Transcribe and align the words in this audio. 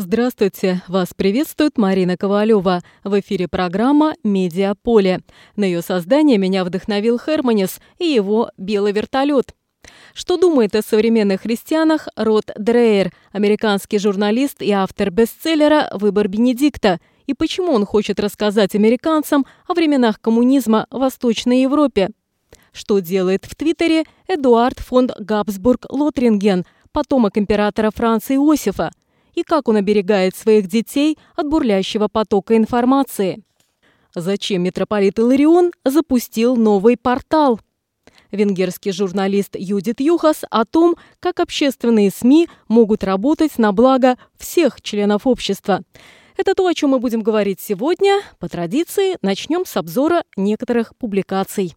Здравствуйте! 0.00 0.80
Вас 0.86 1.08
приветствует 1.12 1.76
Марина 1.76 2.16
Ковалева. 2.16 2.82
В 3.02 3.18
эфире 3.18 3.48
программа 3.48 4.14
«Медиаполе». 4.22 5.22
На 5.56 5.64
ее 5.64 5.82
создание 5.82 6.38
меня 6.38 6.64
вдохновил 6.64 7.18
Херманис 7.18 7.80
и 7.98 8.04
его 8.04 8.52
«Белый 8.56 8.92
вертолет». 8.92 9.56
Что 10.14 10.36
думает 10.36 10.76
о 10.76 10.82
современных 10.82 11.40
христианах 11.40 12.06
Рот 12.14 12.52
Дрейер, 12.56 13.12
американский 13.32 13.98
журналист 13.98 14.62
и 14.62 14.70
автор 14.70 15.10
бестселлера 15.10 15.90
«Выбор 15.92 16.28
Бенедикта», 16.28 17.00
и 17.26 17.34
почему 17.34 17.72
он 17.72 17.84
хочет 17.84 18.20
рассказать 18.20 18.76
американцам 18.76 19.46
о 19.66 19.74
временах 19.74 20.20
коммунизма 20.20 20.86
в 20.92 20.98
Восточной 21.00 21.62
Европе? 21.62 22.10
Что 22.70 23.00
делает 23.00 23.46
в 23.46 23.56
Твиттере 23.56 24.04
Эдуард 24.28 24.78
фон 24.78 25.10
Габсбург-Лотринген, 25.18 26.66
потомок 26.92 27.36
императора 27.36 27.90
Франца 27.92 28.36
Иосифа– 28.36 28.92
и 29.38 29.42
как 29.44 29.68
он 29.68 29.76
оберегает 29.76 30.36
своих 30.36 30.66
детей 30.66 31.16
от 31.36 31.48
бурлящего 31.48 32.08
потока 32.08 32.56
информации. 32.56 33.42
Зачем 34.14 34.62
митрополит 34.62 35.18
Иларион 35.18 35.70
запустил 35.84 36.56
новый 36.56 36.96
портал? 36.96 37.60
Венгерский 38.32 38.90
журналист 38.90 39.54
Юдит 39.56 40.00
Юхас 40.00 40.44
о 40.50 40.64
том, 40.64 40.96
как 41.20 41.40
общественные 41.40 42.10
СМИ 42.10 42.48
могут 42.66 43.04
работать 43.04 43.58
на 43.58 43.72
благо 43.72 44.18
всех 44.36 44.82
членов 44.82 45.26
общества. 45.26 45.82
Это 46.36 46.54
то, 46.54 46.66
о 46.66 46.74
чем 46.74 46.90
мы 46.90 46.98
будем 46.98 47.22
говорить 47.22 47.60
сегодня. 47.60 48.20
По 48.38 48.48
традиции 48.48 49.16
начнем 49.22 49.64
с 49.64 49.76
обзора 49.76 50.24
некоторых 50.36 50.96
публикаций. 50.96 51.74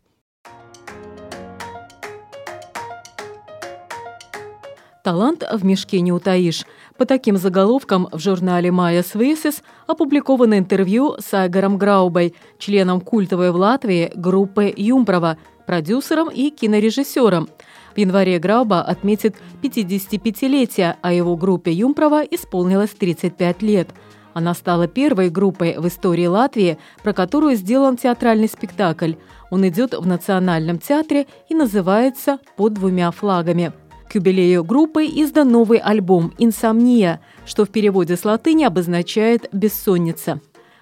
Талант 5.03 5.43
в 5.51 5.65
мешке 5.65 6.01
не 6.01 6.11
утаишь. 6.11 6.65
По 7.01 7.07
таким 7.07 7.37
заголовкам 7.37 8.07
в 8.11 8.19
журнале 8.19 8.69
«Майя 8.69 9.01
Свейсис» 9.01 9.63
опубликовано 9.87 10.59
интервью 10.59 11.15
с 11.17 11.33
Айгаром 11.33 11.79
Граубой, 11.79 12.35
членом 12.59 13.01
культовой 13.01 13.49
в 13.49 13.55
Латвии 13.55 14.11
группы 14.13 14.71
«Юмпрова», 14.77 15.39
продюсером 15.65 16.29
и 16.29 16.51
кинорежиссером. 16.51 17.49
В 17.95 17.97
январе 17.97 18.37
Грауба 18.37 18.83
отметит 18.83 19.35
55-летие, 19.63 20.95
а 21.01 21.11
его 21.11 21.35
группе 21.37 21.71
«Юмпрова» 21.71 22.21
исполнилось 22.21 22.91
35 22.91 23.63
лет. 23.63 23.89
Она 24.35 24.53
стала 24.53 24.87
первой 24.87 25.31
группой 25.31 25.79
в 25.79 25.87
истории 25.87 26.27
Латвии, 26.27 26.77
про 27.01 27.13
которую 27.13 27.55
сделан 27.55 27.97
театральный 27.97 28.47
спектакль. 28.47 29.13
Он 29.49 29.67
идет 29.67 29.95
в 29.95 30.05
Национальном 30.05 30.77
театре 30.77 31.25
и 31.49 31.55
называется 31.55 32.37
«Под 32.57 32.75
двумя 32.75 33.09
флагами». 33.09 33.73
К 34.11 34.15
юбилею 34.15 34.65
группы 34.65 35.05
издан 35.05 35.53
новый 35.53 35.77
альбом 35.77 36.33
«Инсомния», 36.37 37.21
что 37.45 37.63
в 37.63 37.69
переводе 37.69 38.17
с 38.17 38.25
латыни 38.25 38.65
обозначает 38.65 39.47
«бессонница». 39.53 40.41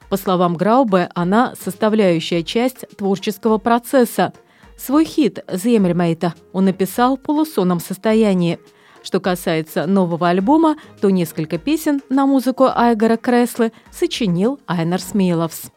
По 0.09 0.17
словам 0.17 0.55
Граубе, 0.55 1.11
она– 1.13 1.53
составляющая 1.63 2.41
часть 2.41 2.87
творческого 2.97 3.59
процесса. 3.59 4.33
Свой 4.79 5.05
хит 5.05 5.45
«Земельмейта» 5.47 6.33
он 6.53 6.65
написал 6.65 7.17
в 7.17 7.21
полусонном 7.21 7.79
состоянии. 7.79 8.57
Что 9.03 9.19
касается 9.19 9.85
нового 9.85 10.27
альбома, 10.27 10.77
то 10.99 11.11
несколько 11.11 11.59
песен 11.59 12.01
на 12.09 12.25
музыку 12.25 12.65
Айгора 12.65 13.17
Креслы 13.17 13.73
сочинил 13.91 14.59
Айнар 14.65 14.99
Смейловс. 14.99 15.69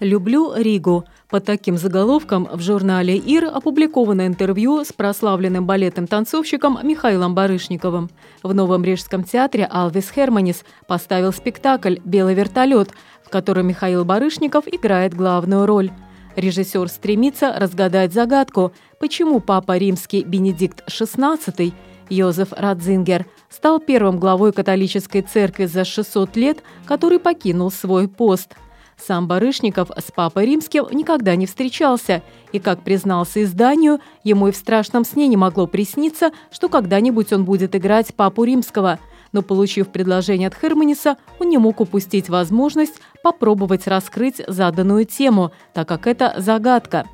«Люблю 0.00 0.52
Ригу» 0.54 1.06
Под 1.34 1.46
таким 1.46 1.76
заголовком 1.78 2.48
в 2.52 2.60
журнале 2.60 3.16
«Ир» 3.16 3.46
опубликовано 3.46 4.28
интервью 4.28 4.84
с 4.84 4.92
прославленным 4.92 5.66
балетным 5.66 6.06
танцовщиком 6.06 6.78
Михаилом 6.84 7.34
Барышниковым. 7.34 8.08
В 8.44 8.54
Новом 8.54 8.84
Рижском 8.84 9.24
театре 9.24 9.64
Алвис 9.68 10.12
Херманис 10.12 10.64
поставил 10.86 11.32
спектакль 11.32 11.96
«Белый 12.04 12.34
вертолет», 12.34 12.90
в 13.24 13.30
котором 13.30 13.66
Михаил 13.66 14.04
Барышников 14.04 14.68
играет 14.68 15.12
главную 15.12 15.66
роль. 15.66 15.90
Режиссер 16.36 16.88
стремится 16.88 17.52
разгадать 17.58 18.12
загадку, 18.12 18.72
почему 19.00 19.40
папа 19.40 19.76
римский 19.76 20.22
Бенедикт 20.22 20.88
XVI 20.88 21.72
Йозеф 22.10 22.52
Радзингер 22.52 23.26
стал 23.50 23.80
первым 23.80 24.20
главой 24.20 24.52
католической 24.52 25.22
церкви 25.22 25.64
за 25.64 25.84
600 25.84 26.36
лет, 26.36 26.62
который 26.86 27.18
покинул 27.18 27.72
свой 27.72 28.06
пост– 28.06 28.54
сам 28.96 29.26
Барышников 29.26 29.90
с 29.96 30.10
Папой 30.12 30.46
Римским 30.46 30.86
никогда 30.90 31.36
не 31.36 31.46
встречался, 31.46 32.22
и, 32.52 32.58
как 32.58 32.82
признался 32.82 33.42
изданию, 33.42 34.00
ему 34.22 34.48
и 34.48 34.52
в 34.52 34.56
страшном 34.56 35.04
сне 35.04 35.28
не 35.28 35.36
могло 35.36 35.66
присниться, 35.66 36.32
что 36.50 36.68
когда-нибудь 36.68 37.32
он 37.32 37.44
будет 37.44 37.74
играть 37.74 38.14
Папу 38.14 38.44
Римского. 38.44 38.98
Но, 39.32 39.42
получив 39.42 39.88
предложение 39.88 40.48
от 40.48 40.54
Херманиса, 40.54 41.16
он 41.40 41.48
не 41.48 41.58
мог 41.58 41.80
упустить 41.80 42.28
возможность 42.28 43.00
попробовать 43.22 43.86
раскрыть 43.86 44.40
заданную 44.46 45.04
тему, 45.06 45.50
так 45.72 45.88
как 45.88 46.06
это 46.06 46.34
загадка– 46.38 47.06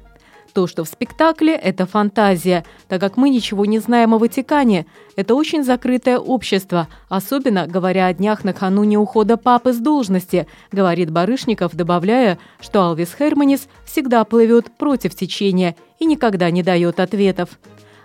то, 0.51 0.67
что 0.67 0.85
в 0.85 0.89
спектакле– 0.89 1.55
это 1.63 1.87
фантазия, 1.87 2.65
так 2.89 3.01
как 3.01 3.17
мы 3.17 3.31
ничего 3.31 3.65
не 3.65 3.79
знаем 3.79 4.15
о 4.15 4.19
Ватикане. 4.19 4.87
Это 5.17 5.35
очень 5.35 5.65
закрытое 5.65 6.19
общество, 6.19 6.89
особенно 7.09 7.67
говоря 7.67 8.07
о 8.07 8.15
днях 8.15 8.45
накануне 8.45 8.99
ухода 8.99 9.37
папы 9.37 9.73
с 9.73 9.79
должности, 9.79 10.47
говорит 10.73 11.11
Барышников, 11.11 11.75
добавляя, 11.75 12.39
что 12.61 12.83
Алвис 12.83 13.15
Херманис 13.17 13.69
всегда 13.85 14.25
плывет 14.25 14.71
против 14.77 15.15
течения 15.15 15.77
и 15.99 16.07
никогда 16.07 16.51
не 16.51 16.63
дает 16.63 17.01
ответов. 17.01 17.59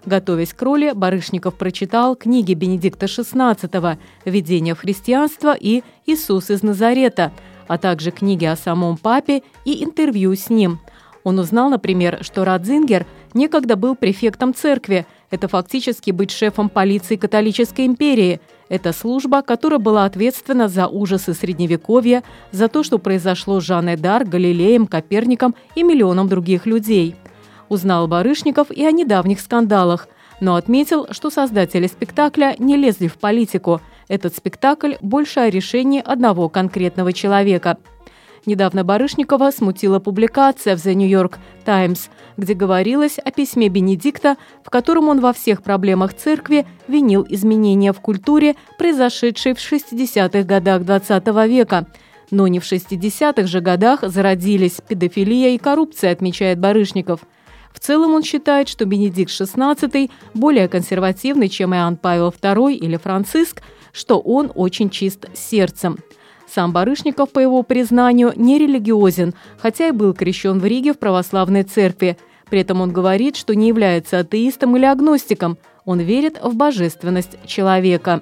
Готовясь 0.05 0.53
к 0.53 0.61
роли, 0.61 0.91
Барышников 0.93 1.55
прочитал 1.55 2.15
книги 2.15 2.53
Бенедикта 2.53 3.07
XVI 3.07 3.97
«Введение 4.23 4.75
в 4.75 4.79
христианство» 4.79 5.55
и 5.59 5.83
«Иисус 6.05 6.51
из 6.51 6.61
Назарета», 6.61 7.31
а 7.67 7.79
также 7.79 8.11
книги 8.11 8.45
о 8.45 8.55
самом 8.55 8.97
папе 8.97 9.41
и 9.65 9.83
интервью 9.83 10.35
с 10.35 10.49
ним– 10.49 10.79
он 11.25 11.39
узнал, 11.39 11.69
например, 11.71 12.19
что 12.21 12.45
Радзингер 12.45 13.07
некогда 13.33 13.75
был 13.75 13.95
префектом 13.95 14.53
церкви. 14.53 15.07
Это 15.31 15.47
фактически 15.47 16.11
быть 16.11 16.29
шефом 16.29 16.69
полиции 16.69 17.15
католической 17.15 17.87
империи. 17.87 18.39
Это 18.69 18.93
служба, 18.93 19.41
которая 19.41 19.79
была 19.79 20.05
ответственна 20.05 20.67
за 20.67 20.85
ужасы 20.87 21.33
Средневековья, 21.33 22.23
за 22.51 22.67
то, 22.67 22.83
что 22.83 22.99
произошло 22.99 23.59
с 23.59 23.63
Жанной 23.63 23.97
Дар, 23.97 24.23
Галилеем, 24.23 24.85
Коперником 24.85 25.55
и 25.73 25.81
миллионом 25.81 26.29
других 26.29 26.67
людей. 26.67 27.15
Узнал 27.69 28.07
Барышников 28.07 28.69
и 28.69 28.85
о 28.85 28.91
недавних 28.91 29.39
скандалах, 29.39 30.07
но 30.41 30.53
отметил, 30.53 31.07
что 31.09 31.31
создатели 31.31 31.87
спектакля 31.87 32.55
не 32.59 32.77
лезли 32.77 33.07
в 33.07 33.17
политику. 33.17 33.81
Этот 34.07 34.35
спектакль 34.37 34.93
больше 35.01 35.39
о 35.39 35.49
решении 35.49 36.03
одного 36.05 36.49
конкретного 36.49 37.13
человека– 37.13 37.79
Недавно 38.45 38.83
Барышникова 38.83 39.49
смутила 39.51 39.99
публикация 39.99 40.77
в 40.77 40.79
The 40.79 40.93
New 40.93 41.09
York 41.09 41.39
Times, 41.65 42.09
где 42.37 42.53
говорилось 42.53 43.17
о 43.17 43.31
письме 43.31 43.69
Бенедикта, 43.69 44.37
в 44.63 44.69
котором 44.69 45.09
он 45.09 45.19
во 45.19 45.33
всех 45.33 45.63
проблемах 45.63 46.13
церкви 46.13 46.67
винил 46.87 47.25
изменения 47.27 47.91
в 47.91 47.99
культуре, 48.01 48.55
произошедшие 48.77 49.55
в 49.55 49.57
60-х 49.57 50.43
годах 50.43 50.83
XX 50.83 51.23
-го 51.23 51.47
века. 51.47 51.87
Но 52.29 52.47
не 52.47 52.59
в 52.59 52.63
60-х 52.63 53.47
же 53.47 53.61
годах 53.61 54.01
зародились 54.03 54.79
педофилия 54.87 55.55
и 55.55 55.57
коррупция, 55.57 56.11
отмечает 56.11 56.59
Барышников. 56.59 57.21
В 57.73 57.79
целом 57.79 58.13
он 58.13 58.23
считает, 58.23 58.69
что 58.69 58.85
Бенедикт 58.85 59.31
XVI 59.31 60.11
более 60.33 60.67
консервативный, 60.67 61.49
чем 61.49 61.73
Иоанн 61.73 61.97
Павел 61.97 62.29
II 62.29 62.73
или 62.73 62.97
Франциск, 62.97 63.61
что 63.91 64.19
он 64.19 64.51
очень 64.53 64.91
чист 64.91 65.25
сердцем– 65.33 65.97
сам 66.55 66.71
Барышников, 66.71 67.31
по 67.31 67.39
его 67.39 67.63
признанию, 67.63 68.31
не 68.37 68.57
религиозен, 68.57 69.33
хотя 69.57 69.89
и 69.89 69.91
был 69.91 70.13
крещен 70.13 70.59
в 70.59 70.65
Риге 70.65 70.93
в 70.93 70.99
православной 70.99 71.63
церкви. 71.63 72.17
При 72.49 72.61
этом 72.61 72.79
он 72.79 72.93
говорит, 72.93 73.35
что 73.35 73.53
не 73.53 73.67
является 73.67 74.19
атеистом 74.19 74.77
или 74.77 74.85
агностиком. 74.85 75.57
Он 75.83 75.99
верит 75.99 76.39
в 76.41 76.55
божественность 76.55 77.37
человека. 77.45 78.21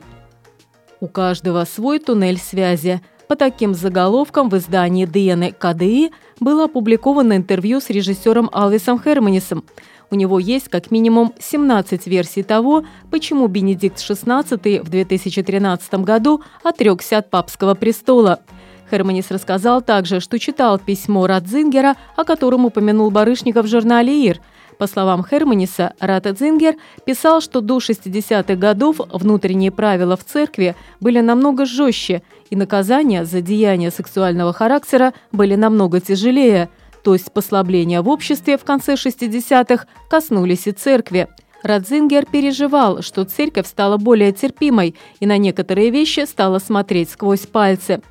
У 0.99 1.07
каждого 1.07 1.63
свой 1.65 1.99
туннель 1.99 2.39
связи. 2.39 3.01
По 3.27 3.35
таким 3.35 3.75
заголовкам 3.75 4.49
в 4.49 4.57
издании 4.57 5.05
ДН 5.05 5.53
КДИ 5.55 6.11
было 6.39 6.65
опубликовано 6.65 7.37
интервью 7.37 7.79
с 7.81 7.89
режиссером 7.89 8.49
Алвисом 8.51 8.99
Херманисом– 8.99 9.63
у 10.11 10.15
него 10.15 10.39
есть 10.39 10.69
как 10.69 10.91
минимум 10.91 11.33
17 11.39 12.07
версий 12.07 12.43
того, 12.43 12.83
почему 13.11 13.47
Бенедикт 13.47 13.97
XVI 13.97 14.81
в 14.81 14.89
2013 14.89 15.93
году 15.95 16.41
отрекся 16.63 17.17
от 17.19 17.29
папского 17.29 17.73
престола. 17.73 18.41
Херманис 18.89 19.31
рассказал 19.31 19.81
также, 19.81 20.19
что 20.19 20.37
читал 20.37 20.77
письмо 20.77 21.25
Радзингера, 21.25 21.95
о 22.15 22.23
котором 22.25 22.65
упомянул 22.65 23.09
Барышников 23.09 23.65
в 23.65 23.69
журнале 23.69 24.25
«Ир», 24.25 24.39
по 24.77 24.87
словам 24.87 25.23
Херманиса, 25.23 25.93
Рата 25.99 26.33
Дзингер 26.33 26.75
писал, 27.05 27.41
что 27.41 27.61
до 27.61 27.77
60-х 27.77 28.55
годов 28.55 28.97
внутренние 29.11 29.71
правила 29.71 30.17
в 30.17 30.23
церкви 30.23 30.75
были 30.99 31.21
намного 31.21 31.65
жестче, 31.65 32.23
и 32.49 32.55
наказания 32.55 33.25
за 33.25 33.41
деяния 33.41 33.91
сексуального 33.91 34.53
характера 34.53 35.13
были 35.31 35.55
намного 35.55 35.99
тяжелее, 35.99 36.69
то 37.03 37.13
есть 37.13 37.31
послабления 37.31 38.01
в 38.01 38.09
обществе 38.09 38.57
в 38.57 38.63
конце 38.63 38.93
60-х 38.93 39.85
коснулись 40.09 40.67
и 40.67 40.71
церкви. 40.71 41.27
Радзингер 41.63 42.25
переживал, 42.25 43.01
что 43.01 43.23
церковь 43.23 43.67
стала 43.67 43.97
более 43.97 44.33
терпимой 44.33 44.95
и 45.19 45.25
на 45.25 45.37
некоторые 45.37 45.91
вещи 45.91 46.25
стала 46.25 46.59
смотреть 46.59 47.09
сквозь 47.09 47.45
пальцы. 47.45 48.01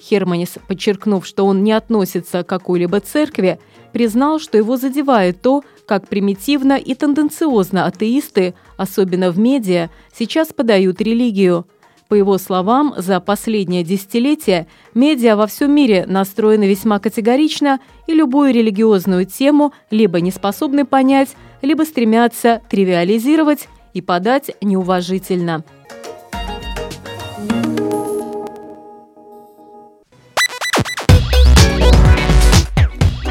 Херманис, 0.00 0.56
подчеркнув, 0.68 1.26
что 1.26 1.46
он 1.46 1.62
не 1.62 1.72
относится 1.72 2.42
к 2.42 2.48
какой-либо 2.48 3.00
церкви, 3.00 3.58
признал, 3.92 4.38
что 4.38 4.58
его 4.58 4.76
задевает 4.76 5.40
то, 5.42 5.62
как 5.86 6.08
примитивно 6.08 6.74
и 6.74 6.94
тенденциозно 6.94 7.86
атеисты, 7.86 8.54
особенно 8.76 9.30
в 9.30 9.38
медиа, 9.38 9.90
сейчас 10.12 10.52
подают 10.52 11.00
религию. 11.00 11.66
По 12.12 12.14
его 12.14 12.36
словам, 12.36 12.92
за 12.98 13.20
последнее 13.20 13.82
десятилетие 13.84 14.66
медиа 14.92 15.34
во 15.34 15.46
всем 15.46 15.74
мире 15.74 16.04
настроены 16.06 16.64
весьма 16.68 16.98
категорично 16.98 17.80
и 18.06 18.12
любую 18.12 18.52
религиозную 18.52 19.24
тему 19.24 19.72
либо 19.90 20.20
не 20.20 20.30
способны 20.30 20.84
понять, 20.84 21.30
либо 21.62 21.84
стремятся 21.84 22.60
тривиализировать 22.68 23.66
и 23.94 24.02
подать 24.02 24.50
неуважительно. 24.60 25.64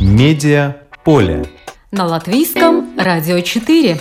Медиа 0.01 0.77
поле. 1.05 1.45
На 1.91 2.07
латвийском 2.07 2.97
радио 2.97 3.41
4. 3.41 3.99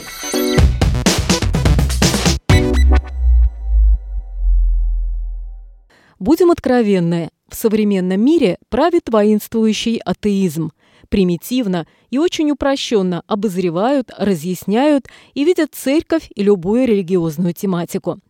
Будем 6.21 6.53
откровенны, 6.53 7.31
в 7.49 7.57
современном 7.57 8.25
мире 8.25 8.59
правит 8.69 9.09
воинствующий 9.09 9.97
атеизм. 9.97 10.71
Примитивно 11.09 11.89
и 12.11 12.19
очень 12.19 12.53
упрощенно 12.53 13.25
обозревают, 13.27 14.13
разъясняют 14.17 15.09
и 15.35 15.45
видят 15.45 15.75
церковь 15.75 16.31
и 16.33 16.45
любую 16.45 16.87
религиозную 16.87 17.55
тематику. 17.55 18.21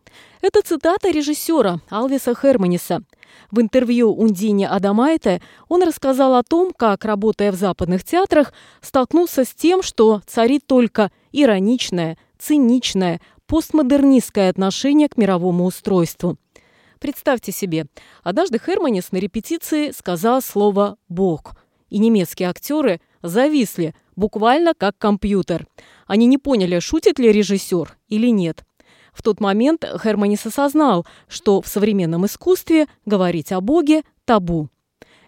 Это 0.41 0.63
цитата 0.63 1.11
режиссера 1.11 1.81
Алвиса 1.89 2.33
Херманиса– 2.33 3.03
в 3.51 3.59
интервью 3.59 4.13
Ундине 4.13 4.67
Адамайте 4.67 5.41
он 5.67 5.83
рассказал 5.83 6.35
о 6.35 6.43
том, 6.43 6.73
как, 6.75 7.05
работая 7.05 7.51
в 7.51 7.55
западных 7.55 8.03
театрах, 8.03 8.53
столкнулся 8.81 9.45
с 9.45 9.53
тем, 9.53 9.81
что 9.81 10.21
царит 10.25 10.65
только 10.65 11.11
ироничное, 11.31 12.17
циничное, 12.39 13.21
постмодернистское 13.47 14.49
отношение 14.49 15.09
к 15.09 15.17
мировому 15.17 15.65
устройству. 15.65 16.37
Представьте 17.01 17.51
себе, 17.51 17.87
однажды 18.23 18.59
Херманис 18.59 19.11
на 19.11 19.17
репетиции 19.17 19.89
сказал 19.89 20.41
слово 20.41 20.97
«бог», 21.09 21.55
и 21.89 21.97
немецкие 21.97 22.47
актеры 22.47 23.01
зависли, 23.23 23.95
буквально 24.15 24.73
как 24.73 24.97
компьютер. 24.99 25.67
Они 26.05 26.27
не 26.27 26.37
поняли, 26.37 26.77
шутит 26.79 27.17
ли 27.17 27.31
режиссер 27.31 27.97
или 28.07 28.27
нет– 28.27 28.63
в 29.13 29.23
тот 29.23 29.41
момент 29.41 29.83
Херманис 29.83 30.45
осознал, 30.45 31.05
что 31.27 31.61
в 31.61 31.67
современном 31.67 32.25
искусстве 32.25 32.87
говорить 33.05 33.51
о 33.51 33.59
Боге– 33.61 34.03
табу. 34.25 34.69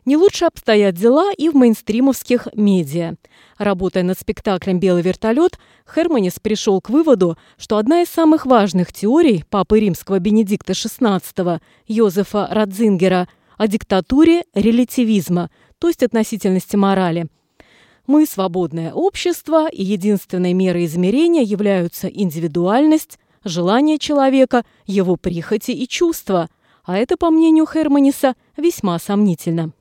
Не 0.06 0.18
лучше 0.18 0.46
обстоят 0.46 0.96
дела 0.96 1.32
и 1.32 1.48
в 1.48 1.56
мейнстримовских 1.56 2.50
медиа. 2.56 3.16
Работая 3.58 4.04
над 4.04 4.20
спектаклем 4.20 4.78
«Белый 4.80 5.02
вертолет», 5.02 5.58
Херманис 5.88 6.40
пришел 6.42 6.82
к 6.82 6.90
выводу, 6.90 7.38
что 7.58 7.78
одна 7.78 8.02
из 8.02 8.10
самых 8.10 8.46
важных 8.46 8.92
теорий 8.92 9.46
Папы 9.50 9.80
Римского 9.80 10.20
Бенедикта 10.20 10.74
XVI 10.74 11.62
Йозефа 11.88 12.48
Радзингера 12.52 13.30
о 13.58 13.68
диктатуре 13.68 14.44
релятивизма, 14.54 15.50
то 15.80 15.88
есть 15.88 16.04
относительности 16.04 16.76
морали. 16.76 17.28
Мы– 18.06 18.26
свободное 18.28 18.92
общество, 18.92 19.70
и 19.70 19.82
единственной 19.82 20.52
мерой 20.52 20.84
измерения 20.86 21.44
являются 21.44 22.08
индивидуальность, 22.08 23.20
желания 23.46 23.98
человека, 23.98 24.66
его 24.86 25.16
прихоти 25.16 25.72
и 25.72 25.88
чувства, 25.88 26.50
а 26.84 26.98
это, 26.98 27.16
по 27.16 27.30
мнению 27.30 27.66
Херманиса, 27.66 28.36
весьма 28.58 29.00
сомнительно. 29.00 29.72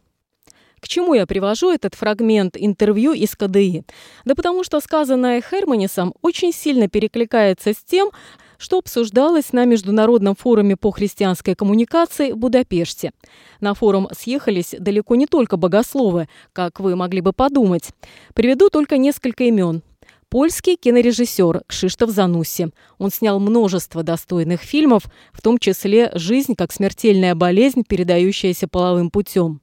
К 0.82 0.88
чему 0.88 1.14
я 1.14 1.26
привожу 1.26 1.70
этот 1.70 1.94
фрагмент 1.94 2.56
интервью 2.58 3.12
из 3.12 3.36
КДИ? 3.36 3.84
Да 4.24 4.34
потому 4.34 4.64
что 4.64 4.80
сказанное 4.80 5.40
Херманисом 5.40 6.12
очень 6.22 6.52
сильно 6.52 6.88
перекликается 6.88 7.72
с 7.72 7.76
тем, 7.76 8.10
что 8.58 8.78
обсуждалось 8.78 9.52
на 9.52 9.64
Международном 9.64 10.34
форуме 10.34 10.76
по 10.76 10.90
христианской 10.90 11.54
коммуникации 11.54 12.32
в 12.32 12.36
Будапеште. 12.36 13.12
На 13.60 13.74
форум 13.74 14.08
съехались 14.10 14.74
далеко 14.76 15.14
не 15.14 15.26
только 15.26 15.56
богословы, 15.56 16.28
как 16.52 16.80
вы 16.80 16.96
могли 16.96 17.20
бы 17.20 17.32
подумать. 17.32 17.90
Приведу 18.34 18.68
только 18.68 18.98
несколько 18.98 19.44
имен. 19.44 19.82
Польский 20.30 20.74
кинорежиссер 20.74 21.62
Кшиштоф 21.68 22.10
Занусси. 22.10 22.70
Он 22.98 23.12
снял 23.12 23.38
множество 23.38 24.02
достойных 24.02 24.62
фильмов, 24.62 25.04
в 25.32 25.42
том 25.42 25.58
числе 25.58 26.10
«Жизнь 26.14 26.56
как 26.56 26.72
смертельная 26.72 27.36
болезнь, 27.36 27.84
передающаяся 27.86 28.66
половым 28.66 29.10
путем». 29.10 29.61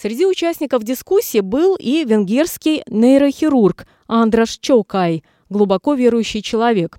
Среди 0.00 0.24
участников 0.24 0.82
дискуссии 0.82 1.40
был 1.40 1.76
и 1.76 2.06
венгерский 2.06 2.82
нейрохирург 2.88 3.86
Андраш 4.06 4.56
Чокай, 4.58 5.22
глубоко 5.50 5.92
верующий 5.92 6.40
человек. 6.40 6.98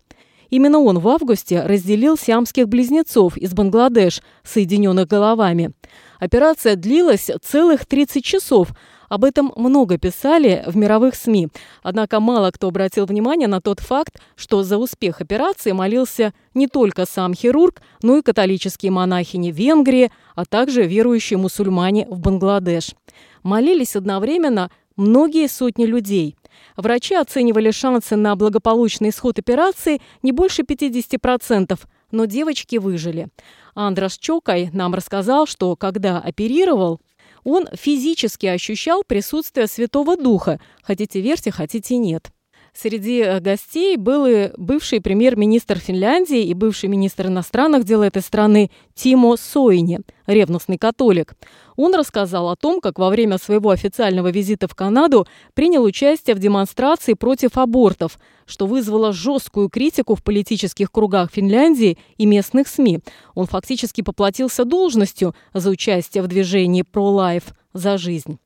Именно 0.51 0.77
он 0.81 0.99
в 0.99 1.07
августе 1.07 1.63
разделил 1.63 2.15
сиамских 2.15 2.67
близнецов 2.69 3.37
из 3.37 3.55
Бангладеш, 3.55 4.21
соединенных 4.43 5.07
головами. 5.07 5.71
Операция 6.19 6.75
длилась 6.75 7.31
целых 7.41 7.87
30 7.87 8.23
часов, 8.23 8.67
об 9.11 9.25
этом 9.25 9.51
много 9.57 9.97
писали 9.97 10.63
в 10.65 10.77
мировых 10.77 11.15
СМИ. 11.15 11.49
Однако 11.83 12.21
мало 12.21 12.49
кто 12.51 12.69
обратил 12.69 13.05
внимание 13.05 13.49
на 13.49 13.59
тот 13.59 13.81
факт, 13.81 14.21
что 14.37 14.63
за 14.63 14.77
успех 14.77 15.19
операции 15.19 15.73
молился 15.73 16.33
не 16.53 16.67
только 16.67 17.05
сам 17.05 17.33
хирург, 17.33 17.81
но 18.01 18.19
и 18.19 18.21
католические 18.21 18.93
монахини 18.93 19.51
Венгрии, 19.51 20.13
а 20.33 20.45
также 20.45 20.83
верующие 20.83 21.37
мусульмане 21.37 22.07
в 22.09 22.21
Бангладеш. 22.21 22.95
Молились 23.43 23.97
одновременно 23.97 24.71
многие 24.95 25.49
сотни 25.49 25.85
людей. 25.85 26.37
Врачи 26.77 27.13
оценивали 27.13 27.71
шансы 27.71 28.15
на 28.15 28.37
благополучный 28.37 29.09
исход 29.09 29.37
операции 29.37 30.01
не 30.23 30.31
больше 30.31 30.61
50%, 30.61 31.77
но 32.11 32.25
девочки 32.25 32.77
выжили. 32.77 33.27
Андрас 33.75 34.17
Чокай 34.17 34.69
нам 34.71 34.93
рассказал, 34.93 35.47
что 35.47 35.75
когда 35.75 36.19
оперировал, 36.19 37.01
он 37.43 37.67
физически 37.73 38.45
ощущал 38.45 39.03
присутствие 39.03 39.67
Святого 39.67 40.17
Духа, 40.17 40.59
хотите 40.83 41.21
верьте, 41.21 41.51
хотите 41.51 41.97
нет. 41.97 42.31
Среди 42.73 43.19
э, 43.19 43.39
гостей 43.41 43.97
был 43.97 44.25
и 44.25 44.51
бывший 44.55 45.01
премьер-министр 45.01 45.77
Финляндии 45.77 46.45
и 46.45 46.53
бывший 46.53 46.87
министр 46.87 47.27
иностранных 47.27 47.83
дел 47.83 48.01
этой 48.01 48.21
страны 48.21 48.71
Тимо 48.95 49.35
Сойни, 49.35 49.99
ревностный 50.25 50.77
католик. 50.77 51.35
Он 51.75 51.93
рассказал 51.93 52.49
о 52.49 52.55
том, 52.55 52.79
как 52.79 52.97
во 52.97 53.09
время 53.09 53.37
своего 53.37 53.71
официального 53.71 54.31
визита 54.31 54.69
в 54.69 54.75
Канаду 54.75 55.27
принял 55.53 55.83
участие 55.83 56.33
в 56.33 56.39
демонстрации 56.39 57.13
против 57.13 57.57
абортов, 57.57 58.17
что 58.45 58.67
вызвало 58.67 59.11
жесткую 59.11 59.69
критику 59.69 60.15
в 60.15 60.23
политических 60.23 60.91
кругах 60.91 61.29
Финляндии 61.31 61.97
и 62.17 62.25
местных 62.25 62.69
СМИ. 62.69 62.99
Он 63.35 63.47
фактически 63.47 64.01
поплатился 64.01 64.63
должностью 64.63 65.35
за 65.53 65.69
участие 65.71 66.23
в 66.23 66.27
движении 66.27 66.85
«Pro-Life» 66.89 67.53
за 67.73 67.97
жизнь. 67.97 68.39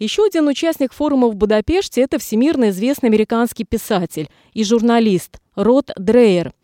Еще 0.00 0.24
один 0.24 0.48
участник 0.48 0.94
форума 0.94 1.28
в 1.28 1.36
Будапеште– 1.36 2.00
это 2.02 2.18
всемирно 2.18 2.70
известный 2.70 3.10
американский 3.10 3.64
писатель 3.64 4.30
и 4.54 4.64
журналист 4.64 5.40
Рот 5.56 5.90
Дрейер. 5.94 6.54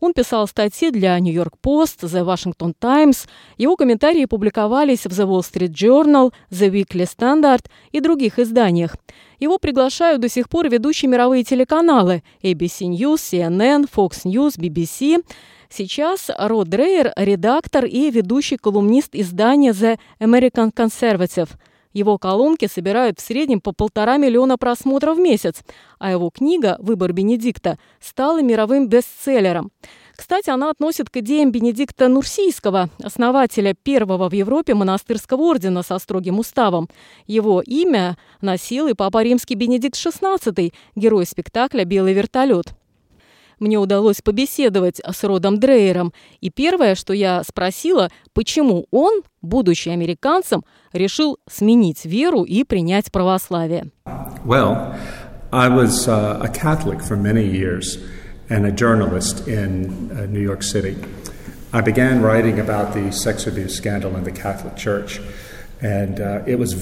Он 0.00 0.14
писал 0.14 0.48
статьи 0.48 0.90
для 0.90 1.18
New 1.20 1.32
York 1.32 1.52
Post, 1.62 2.04
The 2.04 2.24
Washington 2.24 2.72
Times. 2.80 3.28
Его 3.58 3.76
комментарии 3.76 4.24
публиковались 4.24 5.04
в 5.04 5.08
The 5.08 5.26
Wall 5.26 5.40
Street 5.40 5.74
Journal, 5.74 6.32
The 6.50 6.70
Weekly 6.70 7.06
Standard 7.06 7.66
и 7.92 8.00
других 8.00 8.38
изданиях. 8.38 8.96
Его 9.40 9.58
приглашают 9.58 10.22
до 10.22 10.30
сих 10.30 10.48
пор 10.48 10.70
ведущие 10.70 11.10
мировые 11.10 11.44
телеканалы 11.44 12.22
ABC 12.42 12.88
News, 12.88 13.16
CNN, 13.16 13.90
Fox 13.94 14.24
News, 14.24 14.58
BBC. 14.58 15.22
Сейчас 15.68 16.30
Род 16.38 16.68
Дрейер– 16.68 17.12
редактор 17.16 17.84
и 17.84 18.10
ведущий 18.10 18.56
колумнист 18.56 19.14
издания 19.14 19.72
The 19.72 19.98
American 20.18 20.72
Conservative– 20.72 21.50
его 21.96 22.18
колонки 22.18 22.68
собирают 22.68 23.18
в 23.18 23.22
среднем 23.22 23.62
по 23.62 23.72
полтора 23.72 24.18
миллиона 24.18 24.58
просмотров 24.58 25.16
в 25.16 25.20
месяц, 25.20 25.62
а 25.98 26.10
его 26.10 26.28
книга 26.28 26.76
«Выбор 26.78 27.14
Бенедикта» 27.14 27.78
стала 28.00 28.42
мировым 28.42 28.86
бестселлером. 28.86 29.72
Кстати, 30.14 30.50
она 30.50 30.70
относит 30.70 31.08
к 31.08 31.16
идеям 31.16 31.52
Бенедикта 31.52 32.08
Нурсийского, 32.08 32.90
основателя 33.02 33.74
первого 33.74 34.28
в 34.28 34.34
Европе 34.34 34.74
монастырского 34.74 35.40
ордена 35.40 35.82
со 35.82 35.98
строгим 35.98 36.38
уставом. 36.38 36.88
Его 37.26 37.62
имя 37.62 38.18
носил 38.42 38.88
и 38.88 38.94
папа 38.94 39.22
римский 39.22 39.54
Бенедикт 39.54 39.96
XVI, 39.96 40.74
герой 40.96 41.24
спектакля 41.24 41.84
«Белый 41.84 42.12
вертолет». 42.12 42.74
Мне 43.58 43.78
удалось 43.78 44.20
побеседовать 44.22 45.00
с 45.00 45.24
Родом 45.24 45.58
Дрейером, 45.58 46.12
и 46.42 46.50
первое, 46.50 46.94
что 46.94 47.14
я 47.14 47.42
спросила, 47.42 48.10
почему 48.34 48.86
он, 48.90 49.22
будучи 49.40 49.88
американцем, 49.88 50.62
решил 50.92 51.38
сменить 51.48 52.04
веру 52.04 52.42
и 52.42 52.64
принять 52.64 53.10
православие. 53.10 53.90
Well, 54.44 54.94
I 55.52 55.68
was 55.68 56.06
uh, 56.06 56.38
a 56.42 56.48
Catholic 56.48 57.00
for 57.00 57.16
many 57.16 57.44
years 57.46 57.98
and 58.50 58.66
a 58.66 58.70
journalist 58.70 59.48
in 59.48 60.10
uh, 60.10 60.26
New 60.26 60.42
York 60.42 60.62
City. 60.62 60.96
I 61.72 61.80
began 61.80 62.22
writing 62.22 62.60
about 62.60 62.92
the 62.92 63.10
sex 63.10 63.46
abuse 63.46 63.74
scandal 63.74 64.16
in 64.16 64.24
the 64.24 64.32
Catholic 64.32 64.76
Church. 64.76 65.20
Uh, 65.78 66.80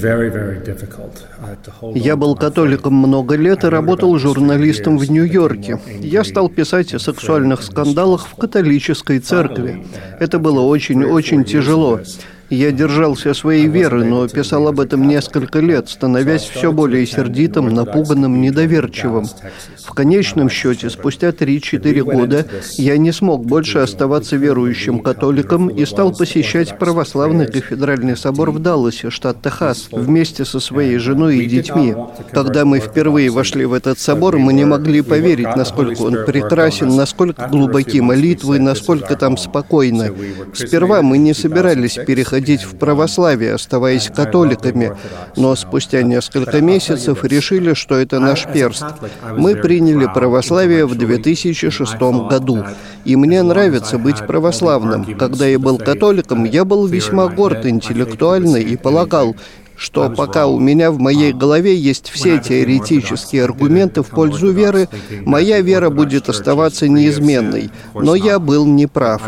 Я 1.97 2.15
был 2.17 2.37
католиком 2.37 2.95
много 2.95 3.35
лет 3.35 3.65
и 3.65 3.67
работал 3.67 4.17
журналистом 4.19 4.99
в 4.99 5.11
Нью-Йорке. 5.11 5.81
Я 6.01 6.23
стал 6.23 6.49
писать 6.49 6.95
о 6.95 7.01
сексуальных 7.01 7.63
скандалах 7.63 8.29
в 8.29 8.37
католической 8.37 9.19
церкви. 9.19 9.83
Uh, 9.83 10.17
Это 10.21 10.39
было 10.39 10.61
очень-очень 10.61 11.45
тяжело. 11.45 12.01
Я 12.51 12.73
держался 12.73 13.33
своей 13.35 13.67
веры, 13.67 14.05
но 14.05 14.29
писал 14.29 14.69
об 14.69 14.79
этом 14.79 15.09
несколько 15.09 15.61
лет, 15.61 15.89
становясь 15.89 16.43
все 16.43 16.73
более 16.73 17.07
сердитым, 17.07 17.73
напуганным, 17.73 18.41
недоверчивым. 18.41 19.27
В 19.83 19.91
конечном 19.95 20.51
счете, 20.51 20.91
спустя 20.91 21.31
3-4 21.31 22.03
года 22.03 22.47
я 22.77 22.97
не 22.99 23.13
смог 23.13 23.45
больше 23.45 23.79
оставаться 23.79 24.37
верующим 24.37 25.01
католиком 25.01 25.69
и 25.69 25.85
стал 25.87 26.13
посещать 26.13 26.79
православный 26.79 27.47
кафедральный 27.47 28.17
собор 28.17 28.51
в 28.51 28.59
Далласе, 28.59 29.11
штат 29.11 29.43
Техас, 29.43 29.89
вместе 29.91 30.45
со 30.45 30.61
своей 30.61 30.99
женой 30.99 31.39
и 31.39 31.47
детьми. 31.47 31.95
Когда 32.31 32.65
мы 32.65 32.79
впервые 32.79 33.31
вошли 33.31 33.65
в 33.65 33.73
этот 33.73 33.99
собор, 33.99 34.39
мы 34.39 34.53
не 34.53 34.65
могли 34.65 35.01
поверить, 35.01 35.57
насколько 35.57 36.03
он 36.03 36.25
прекрасен, 36.27 36.95
насколько 36.95 37.49
глубоки 37.49 38.01
молитвы, 38.01 38.59
насколько 38.59 39.17
там 39.17 39.37
спокойно. 39.37 40.11
Сперва 40.53 41.03
мы 41.03 41.19
не 41.19 41.35
собирались 41.35 41.95
переходить 42.07 42.44
переходить 42.45 42.65
в 42.65 42.77
православие, 42.77 43.55
оставаясь 43.55 44.11
католиками, 44.15 44.97
но 45.37 45.55
спустя 45.57 46.03
несколько 46.03 46.61
месяцев 46.61 47.25
решили, 47.25 47.75
что 47.75 47.97
это 47.97 48.21
наш 48.21 48.47
перст. 48.47 48.85
Мы 49.37 49.57
приняли 49.57 50.09
православие 50.13 50.87
в 50.87 50.95
2006 50.95 51.95
году, 52.29 52.65
и 53.05 53.17
мне 53.17 53.43
нравится 53.43 53.99
быть 53.99 54.27
православным. 54.27 55.17
Когда 55.19 55.47
я 55.47 55.59
был 55.59 55.79
католиком, 55.79 56.45
я 56.45 56.65
был 56.65 56.87
весьма 56.87 57.29
горд 57.29 57.67
интеллектуально 57.67 58.59
и 58.59 58.77
полагал, 58.77 59.35
что 59.77 60.11
пока 60.11 60.47
у 60.47 60.59
меня 60.59 60.91
в 60.91 60.99
моей 60.99 61.33
голове 61.33 61.77
есть 61.77 62.09
все 62.09 62.39
теоретические 62.39 63.45
аргументы 63.45 64.03
в 64.03 64.09
пользу 64.09 64.51
веры, 64.51 64.89
моя 65.25 65.61
вера 65.61 65.91
будет 65.91 66.29
оставаться 66.29 66.89
неизменной. 66.89 67.71
Но 67.95 68.15
я 68.15 68.39
был 68.39 68.67
неправ. 68.67 69.23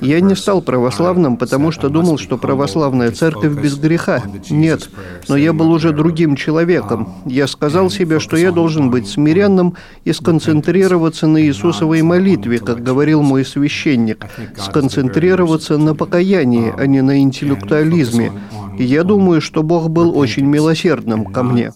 Я 0.00 0.20
не 0.20 0.34
стал 0.34 0.62
православным, 0.62 1.36
потому 1.36 1.70
что 1.70 1.88
думал, 1.88 2.18
что 2.18 2.38
православная 2.38 3.10
церковь 3.10 3.52
без 3.52 3.76
греха. 3.76 4.22
Нет. 4.50 4.88
Но 5.28 5.36
я 5.36 5.52
был 5.52 5.70
уже 5.70 5.92
другим 5.92 6.36
человеком. 6.36 7.14
Я 7.26 7.46
сказал 7.46 7.90
себе, 7.90 8.20
что 8.20 8.36
я 8.36 8.52
должен 8.52 8.90
быть 8.90 9.08
смиренным 9.08 9.76
и 10.04 10.12
сконцентрироваться 10.12 11.26
на 11.26 11.42
Иисусовой 11.42 12.02
молитве, 12.02 12.58
как 12.58 12.82
говорил 12.82 13.22
мой 13.22 13.44
священник. 13.44 14.26
Сконцентрироваться 14.56 15.78
на 15.78 15.94
покаянии, 15.94 16.72
а 16.76 16.86
не 16.86 17.02
на 17.02 17.20
интеллектуализме. 17.20 18.32
И 18.78 18.84
я 18.84 19.04
думаю, 19.04 19.40
что 19.40 19.62
Бог 19.62 19.90
был 19.90 20.16
очень 20.16 20.46
милосердным 20.46 21.26
ко 21.26 21.42
мне. 21.42 21.72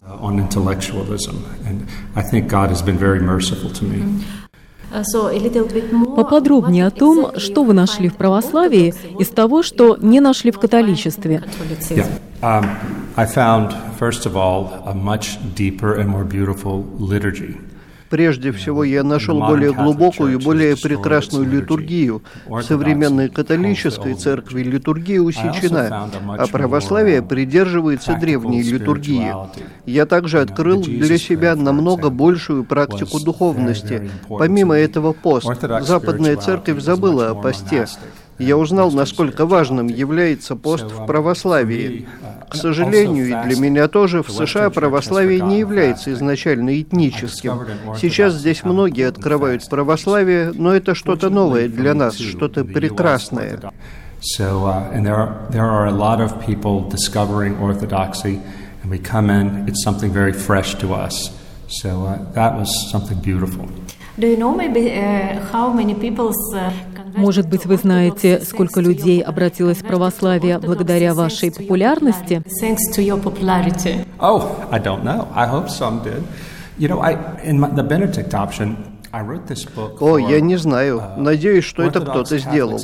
Поподробнее 6.16 6.86
о 6.86 6.90
том, 6.90 7.38
что 7.38 7.64
вы 7.64 7.74
нашли 7.74 8.08
в 8.08 8.16
православии 8.16 8.94
из 9.18 9.28
того, 9.28 9.62
что 9.62 9.96
не 10.00 10.20
нашли 10.20 10.50
в 10.50 10.58
католичестве. 10.58 11.44
Um, 12.42 12.64
I 13.16 13.26
found, 13.26 13.74
first 13.98 14.24
of 14.24 14.34
all, 14.34 14.82
a 14.86 14.94
much 14.94 15.38
deeper 15.54 15.92
and 15.94 16.08
more 16.08 16.24
beautiful 16.24 16.86
liturgy. 16.98 17.58
Прежде 18.10 18.50
всего, 18.50 18.82
я 18.82 19.04
нашел 19.04 19.38
более 19.38 19.72
глубокую 19.72 20.32
и 20.32 20.44
более 20.44 20.76
прекрасную 20.76 21.48
литургию. 21.48 22.22
В 22.46 22.60
современной 22.62 23.28
католической 23.28 24.14
церкви 24.14 24.64
литургия 24.64 25.20
усечена, 25.20 26.10
а 26.36 26.46
православие 26.48 27.22
придерживается 27.22 28.16
древней 28.16 28.62
литургии. 28.62 29.32
Я 29.86 30.06
также 30.06 30.40
открыл 30.40 30.82
для 30.82 31.18
себя 31.18 31.54
намного 31.54 32.10
большую 32.10 32.64
практику 32.64 33.20
духовности. 33.20 34.10
Помимо 34.28 34.74
этого 34.74 35.12
пост. 35.12 35.48
Западная 35.82 36.36
церковь 36.36 36.80
забыла 36.82 37.30
о 37.30 37.34
посте 37.36 37.86
я 38.40 38.56
узнал, 38.56 38.90
насколько 38.90 39.46
важным 39.46 39.86
является 39.86 40.56
пост 40.56 40.84
в 40.84 41.06
православии. 41.06 42.06
К 42.48 42.54
сожалению, 42.56 43.26
и 43.28 43.48
для 43.48 43.60
меня 43.60 43.86
тоже, 43.86 44.22
в 44.22 44.30
США 44.30 44.70
православие 44.70 45.40
не 45.40 45.60
является 45.60 46.12
изначально 46.12 46.80
этническим. 46.80 47.60
Сейчас 48.00 48.34
здесь 48.34 48.64
многие 48.64 49.08
открывают 49.08 49.68
православие, 49.68 50.52
но 50.54 50.74
это 50.74 50.94
что-то 50.94 51.30
новое 51.30 51.68
для 51.68 51.94
нас, 51.94 52.16
что-то 52.16 52.64
прекрасное. 52.64 53.60
So, 54.22 54.66
uh, 54.66 54.92
and 54.92 55.06
there 55.06 55.16
are, 55.16 55.34
there 55.50 55.64
are 55.64 55.86
a 55.86 55.92
lot 55.92 56.20
of 56.20 56.44
people 56.44 56.86
discovering 56.86 57.56
orthodoxy, 57.58 58.38
and 58.82 58.90
we 58.90 58.98
come 58.98 59.30
in, 59.30 59.66
it's 59.66 59.82
something 59.82 60.12
very 60.12 60.34
fresh 60.34 60.74
to 60.74 60.92
us. 60.92 61.30
So 61.68 62.04
uh, 62.04 62.32
that 62.32 62.58
was 62.58 62.90
something 62.90 63.18
beautiful. 63.20 63.66
Do 64.18 64.26
you 64.26 64.36
know 64.36 64.54
maybe 64.54 64.92
uh, 64.92 65.40
how 65.52 65.72
many 65.72 65.94
people's 65.94 66.36
uh, 66.54 66.70
может 67.16 67.48
быть, 67.48 67.66
вы 67.66 67.76
знаете, 67.76 68.40
сколько 68.40 68.80
людей 68.80 69.20
обратилось 69.20 69.78
в 69.78 69.86
православие 69.86 70.58
благодаря 70.58 71.14
вашей 71.14 71.50
популярности? 71.50 72.42
Oh, 74.18 74.68
I 74.70 74.78
don't 74.80 75.02
know. 75.02 75.28
I 75.34 75.46
hope 75.46 75.68
some 75.68 76.02
did. 76.02 76.22
You 76.78 76.88
know, 76.88 77.00
I 77.00 77.16
in 77.44 77.60
my, 77.60 77.68
the 77.68 77.82
Benedict 77.82 78.32
option, 78.34 78.76
о, 80.00 80.18
я 80.18 80.40
не 80.40 80.56
знаю. 80.56 81.02
Надеюсь, 81.16 81.64
что 81.64 81.82
это 81.82 82.00
кто-то 82.00 82.38
сделал. 82.38 82.80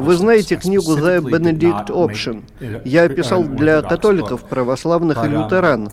Вы 0.00 0.16
знаете 0.16 0.56
книгу 0.56 0.96
«The 0.96 1.20
Benedict 1.20 1.88
Option»? 1.88 2.44
Я 2.84 3.08
писал 3.08 3.44
для 3.44 3.82
католиков, 3.82 4.42
православных 4.44 5.24
и 5.24 5.28
лютеран. 5.28 5.90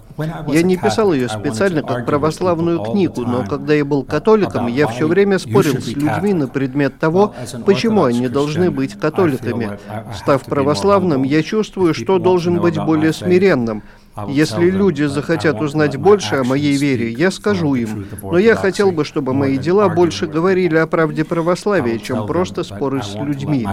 Я 0.48 0.63
не 0.63 0.78
писал 0.78 1.13
ее 1.13 1.30
специально 1.30 1.82
как 1.84 2.06
православную 2.06 2.84
книгу, 2.84 3.22
но 3.22 3.46
когда 3.46 3.74
я 3.74 3.86
был 3.86 4.04
католиком, 4.04 4.68
я 4.68 4.88
все 4.88 5.08
время 5.08 5.40
спорил 5.40 5.82
с 5.82 5.88
людьми 5.88 6.34
на 6.34 6.48
предмет 6.48 7.00
того, 7.00 7.34
почему 7.66 8.04
они 8.04 8.28
должны 8.28 8.72
быть 8.72 9.00
католиками. 9.00 9.78
Став 10.16 10.44
православным, 10.44 11.24
я 11.24 11.44
чувствую, 11.44 11.94
что 11.94 12.20
должен 12.20 12.60
быть 12.60 12.78
более 12.78 13.13
смиренным– 13.13 13.84
если 14.27 14.70
люди 14.70 15.03
захотят 15.03 15.60
узнать 15.62 15.98
больше 15.98 16.36
о 16.36 16.43
моей 16.43 16.77
вере, 16.77 17.12
я 17.12 17.32
скажу 17.32 17.75
им. 17.75 18.05
Но 18.22 18.38
я 18.38 18.55
хотел 18.55 18.91
бы, 18.91 19.05
чтобы 19.05 19.34
мои 19.34 19.58
дела 19.58 19.89
больше 19.89 20.27
говорили 20.27 20.77
о 20.77 20.88
правде 20.88 21.24
православия, 21.24 21.98
чем 21.98 22.27
просто 22.27 22.63
споры 22.63 23.01
с 23.01 23.15
людьми. 23.15 23.65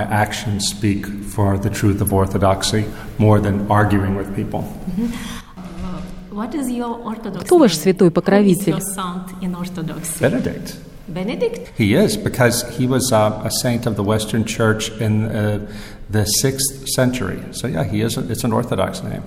Кто 7.40 7.58
ваш 7.58 7.76
святой 7.76 8.10
покровитель? 8.10 8.76
Benedict. 10.20 10.76
Benedict? 11.08 11.72
He 11.76 11.94
is, 11.94 12.16
because 12.16 12.62
he 12.78 12.86
was 12.86 13.10
uh, 13.12 13.40
a 13.42 13.50
saint 13.50 13.84
of 13.84 13.96
the 13.96 14.04
Western 14.04 14.44
Church 14.44 14.90
in 15.00 15.24
uh, 15.24 15.66
the 16.08 16.24
6th 16.42 16.86
century. 16.94 17.42
So 17.50 17.66
yeah, 17.66 17.82
he 17.82 18.00
is, 18.00 18.16
a, 18.16 18.30
it's 18.30 18.44
an 18.44 18.52
Orthodox 18.52 19.02
name. 19.02 19.24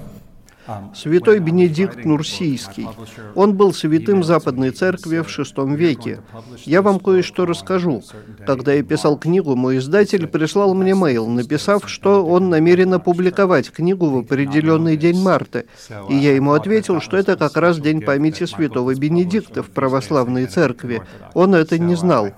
Святой 0.96 1.39
Бенедикт 1.39 2.05
Нурсийский. 2.05 2.88
Он 3.36 3.55
был 3.55 3.74
святым 3.74 4.24
Западной 4.24 4.72
Церкви 4.72 5.20
в 5.20 5.27
VI 5.27 5.75
веке. 5.75 6.22
Я 6.65 6.82
вам 6.82 7.00
кое-что 7.00 7.46
расскажу. 7.46 8.01
Когда 8.46 8.74
я 8.74 8.84
писал 8.84 9.17
книгу, 9.17 9.55
мой 9.55 9.79
издатель 9.79 10.27
прислал 10.27 10.74
мне 10.74 10.93
мейл, 10.93 11.27
написав, 11.27 11.89
что 11.89 12.25
он 12.25 12.50
намерен 12.50 12.93
опубликовать 12.93 13.72
книгу 13.72 14.08
в 14.08 14.17
определенный 14.20 14.96
день 14.96 15.22
марта. 15.22 15.65
И 16.10 16.15
я 16.15 16.36
ему 16.36 16.53
ответил, 16.53 17.01
что 17.01 17.17
это 17.17 17.36
как 17.36 17.58
раз 17.58 17.79
день 17.79 18.01
памяти 18.01 18.46
святого 18.46 18.96
Бенедикта 18.96 19.63
в 19.63 19.70
православной 19.70 20.46
церкви. 20.46 21.01
Он 21.34 21.55
это 21.55 21.77
не 21.77 21.96
знал. 21.96 22.29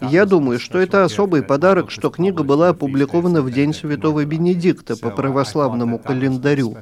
Я 0.00 0.26
думаю, 0.26 0.60
что 0.60 0.78
это 0.78 1.04
особый 1.04 1.42
подарок, 1.42 1.90
что 1.90 2.10
книга 2.10 2.44
была 2.44 2.70
опубликована 2.70 3.42
в 3.42 3.50
день 3.50 3.74
святого 3.74 4.24
Бенедикта 4.24 4.96
по 4.96 5.10
православному 5.10 5.98
календарю 5.98 6.76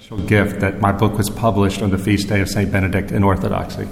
my 0.89 0.89
book 0.92 1.16
was 1.16 1.30
published 1.30 1.82
on 1.82 1.90
the 1.90 1.98
feast 1.98 2.28
day 2.28 2.40
of 2.40 2.48
St. 2.48 2.70
Benedict 2.70 3.12
in 3.12 3.22
Orthodoxy. 3.24 3.86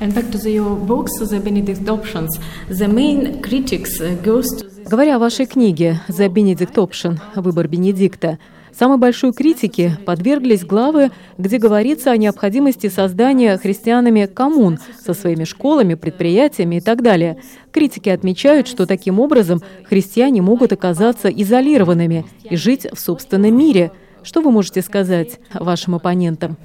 And 0.00 0.14
back 0.14 0.30
to 0.32 0.38
the, 0.38 0.50
your 0.50 0.76
books, 0.76 1.12
the 1.18 1.40
Benedict 1.40 1.88
options, 1.88 2.38
the 2.68 2.88
main 2.88 3.40
critics 3.42 4.00
uh, 4.00 4.16
goes 4.22 4.46
to 4.58 4.74
Говоря 4.86 5.16
о 5.16 5.18
вашей 5.18 5.46
книге 5.46 6.00
«The 6.08 6.28
Benedict 6.28 6.74
Option. 6.74 7.18
Выбор 7.36 7.68
Бенедикта», 7.68 8.38
Самой 8.76 8.98
большой 8.98 9.32
критике 9.32 9.98
подверглись 10.04 10.64
главы, 10.64 11.12
где 11.38 11.58
говорится 11.58 12.10
о 12.10 12.16
необходимости 12.16 12.88
создания 12.88 13.56
христианами 13.56 14.26
коммун 14.26 14.78
со 15.00 15.14
своими 15.14 15.44
школами, 15.44 15.94
предприятиями 15.94 16.76
и 16.76 16.80
так 16.80 17.00
далее. 17.00 17.38
Критики 17.70 18.08
отмечают, 18.08 18.66
что 18.66 18.84
таким 18.84 19.20
образом 19.20 19.62
христиане 19.84 20.42
могут 20.42 20.72
оказаться 20.72 21.28
изолированными 21.28 22.26
и 22.42 22.56
жить 22.56 22.88
в 22.92 22.98
собственном 22.98 23.56
мире. 23.56 23.92
Что 24.23 24.41
вы 24.41 24.51
можете 24.51 24.81
сказать 24.81 25.39
вашим 25.53 25.95
оппонентам? 25.95 26.57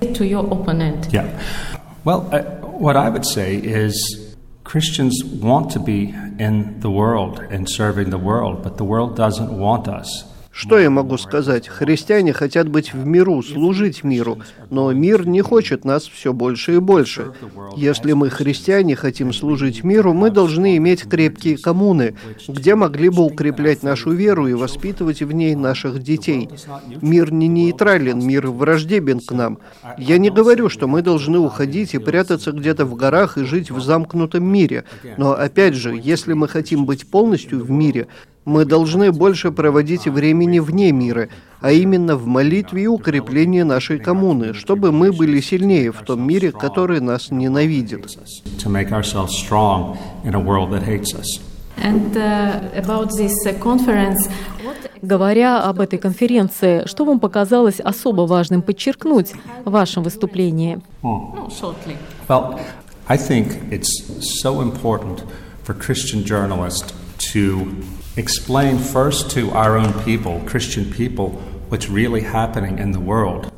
Yeah. 1.11 1.27
Well, 2.05 2.29
uh, 2.33 2.43
what 2.79 2.97
I 2.97 3.09
would 3.09 3.25
say 3.25 3.57
is 3.57 3.95
Christians 4.65 5.23
want 5.25 5.71
to 5.73 5.81
be 5.81 6.15
in 6.39 6.81
the 6.81 6.91
world 6.91 7.41
and 7.51 7.69
serving 7.69 8.11
the 8.11 8.19
world, 8.19 8.63
but 8.63 8.77
the 8.77 8.85
world 8.85 9.17
doesn't 9.17 9.53
want 9.57 9.89
us. 9.89 10.25
Что 10.60 10.78
я 10.78 10.90
могу 10.90 11.18
сказать? 11.18 11.70
Христиане 11.70 12.34
хотят 12.34 12.68
быть 12.68 12.94
в 12.94 13.06
миру, 13.06 13.42
служить 13.42 14.04
миру, 14.04 14.40
но 14.70 14.92
мир 14.92 15.26
не 15.26 15.40
хочет 15.40 15.86
нас 15.86 16.04
все 16.04 16.34
больше 16.34 16.76
и 16.76 16.80
больше. 16.80 17.32
Если 17.78 18.12
мы, 18.12 18.30
христиане, 18.30 18.98
хотим 18.98 19.32
служить 19.32 19.86
миру, 19.86 20.14
мы 20.14 20.32
должны 20.32 20.76
иметь 20.76 21.04
крепкие 21.04 21.58
коммуны, 21.58 22.16
где 22.50 22.76
могли 22.76 23.08
бы 23.08 23.24
укреплять 23.24 23.84
нашу 23.84 24.12
веру 24.12 24.48
и 24.48 24.54
воспитывать 24.54 25.22
в 25.22 25.32
ней 25.32 25.56
наших 25.56 26.04
детей. 26.04 26.50
Мир 27.02 27.32
не 27.32 27.48
нейтрален, 27.48 28.20
мир 28.20 28.48
враждебен 28.48 29.22
к 29.22 29.32
нам. 29.32 29.60
Я 29.98 30.18
не 30.18 30.30
говорю, 30.30 30.68
что 30.68 30.90
мы 30.90 31.02
должны 31.02 31.40
уходить 31.40 31.94
и 31.94 32.00
прятаться 32.00 32.52
где-то 32.52 32.84
в 32.84 32.96
горах 32.96 33.38
и 33.38 33.46
жить 33.46 33.72
в 33.72 33.80
замкнутом 33.80 34.44
мире. 34.44 34.84
Но 35.16 35.32
опять 35.32 35.76
же, 35.76 35.98
если 35.98 36.34
мы 36.34 36.50
хотим 36.50 36.86
быть 36.86 37.10
полностью 37.10 37.64
в 37.64 37.72
мире, 37.72 38.10
мы 38.50 38.66
должны 38.66 39.12
больше 39.12 39.52
проводить 39.52 40.08
времени 40.08 40.60
вне 40.60 40.92
мира, 40.92 41.30
а 41.62 41.72
именно 41.72 42.16
в 42.16 42.26
молитве 42.26 42.84
и 42.84 42.88
укреплении 42.88 43.62
нашей 43.62 44.00
коммуны, 44.00 44.54
чтобы 44.54 44.92
мы 44.92 45.12
были 45.12 45.40
сильнее 45.40 45.92
в 45.92 46.02
том 46.02 46.28
мире, 46.28 46.52
который 46.52 47.00
нас 47.00 47.30
ненавидит. 47.32 48.08
And, 51.82 52.14
uh, 52.14 52.76
about 52.76 53.12
this 53.12 53.32
conference, 53.62 54.30
Говоря 55.02 55.64
об 55.64 55.80
этой 55.80 55.98
конференции, 55.98 56.86
что 56.86 57.06
вам 57.06 57.22
показалось 57.22 57.80
особо 57.80 58.24
важным 58.24 58.62
подчеркнуть 58.62 59.32
в 59.64 59.72
вашем 59.72 60.04
выступлении? 60.04 60.82
Well, 61.02 62.60
I 63.08 63.16
think 63.16 63.72
it's 63.72 63.90
so 64.44 64.62
important 64.62 65.24
for 65.66 65.74
Christian 65.74 66.26
journalists 66.26 66.94
to 67.20 67.84
explain 68.18 68.78
first 68.78 69.32
to 69.32 69.52
our 69.52 69.78
own 69.78 69.94
people, 70.04 70.42
Christian 70.46 70.92
people, 70.92 71.32
what's 71.70 71.90
really 71.90 72.22
happening 72.22 72.80
in 72.80 72.92
the 72.92 73.00
world. 73.00 73.52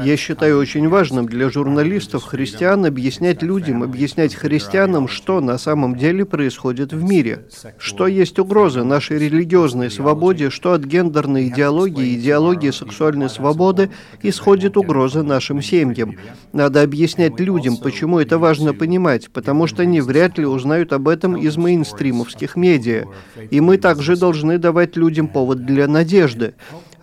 Я 0.00 0.16
считаю 0.16 0.58
очень 0.58 0.88
важным 0.88 1.26
для 1.26 1.50
журналистов, 1.50 2.24
христиан, 2.24 2.84
объяснять 2.84 3.42
людям, 3.42 3.82
объяснять 3.82 4.34
христианам, 4.34 5.08
что 5.08 5.40
на 5.40 5.58
самом 5.58 5.96
деле 5.96 6.24
происходит 6.24 6.92
в 6.92 7.02
мире, 7.02 7.46
что 7.78 8.06
есть 8.06 8.38
угрозы 8.38 8.84
нашей 8.84 9.18
религиозной 9.18 9.90
свободе, 9.90 10.50
что 10.50 10.72
от 10.72 10.84
гендерной 10.84 11.48
идеологии, 11.48 12.14
идеологии 12.14 12.70
сексуальной 12.70 13.30
свободы 13.30 13.90
исходит 14.22 14.76
угроза 14.76 15.22
нашим 15.22 15.62
семьям. 15.62 16.16
Надо 16.52 16.82
объяснять 16.82 17.38
людям, 17.40 17.76
почему 17.76 18.18
это 18.18 18.38
важно 18.38 18.74
понимать, 18.74 19.30
потому 19.30 19.66
что 19.66 19.82
они 19.82 20.00
вряд 20.00 20.38
ли 20.38 20.46
узнают 20.46 20.92
об 20.92 21.08
этом 21.08 21.36
из 21.36 21.56
мейнстримовских 21.56 22.56
медиа. 22.56 23.04
И 23.50 23.60
мы 23.60 23.78
также 23.78 24.16
должны 24.16 24.58
давать 24.58 24.96
людям 24.96 25.28
повод 25.28 25.64
для 25.64 25.88
надежды 25.88 26.54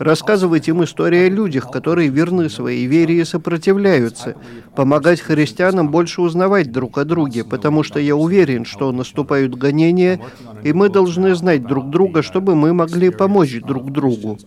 рассказывать 0.02 0.68
им 0.68 0.84
истории 0.84 1.28
о 1.28 1.30
людях, 1.30 1.70
которые 1.70 2.10
верны 2.10 2.50
своей 2.50 2.88
вере 2.88 3.22
и 3.22 3.24
сопротивляются, 3.24 4.36
помогать 4.76 5.22
христианам 5.22 5.90
больше 5.92 6.22
узнавать 6.22 6.72
друг 6.72 6.98
о 6.98 7.06
друге, 7.06 7.44
потому 7.44 7.84
что 7.84 8.00
я 8.00 8.16
уверен, 8.16 8.66
что 8.66 8.92
наступают 8.92 9.56
гонения, 9.56 10.20
и 10.64 10.74
мы 10.74 10.90
должны 10.90 11.36
знать 11.36 11.64
друг 11.64 11.90
друга, 11.92 12.24
чтобы 12.24 12.56
мы 12.56 12.74
могли 12.74 13.12
помочь 13.12 13.62
друг 13.62 13.92
другу. 13.92 14.40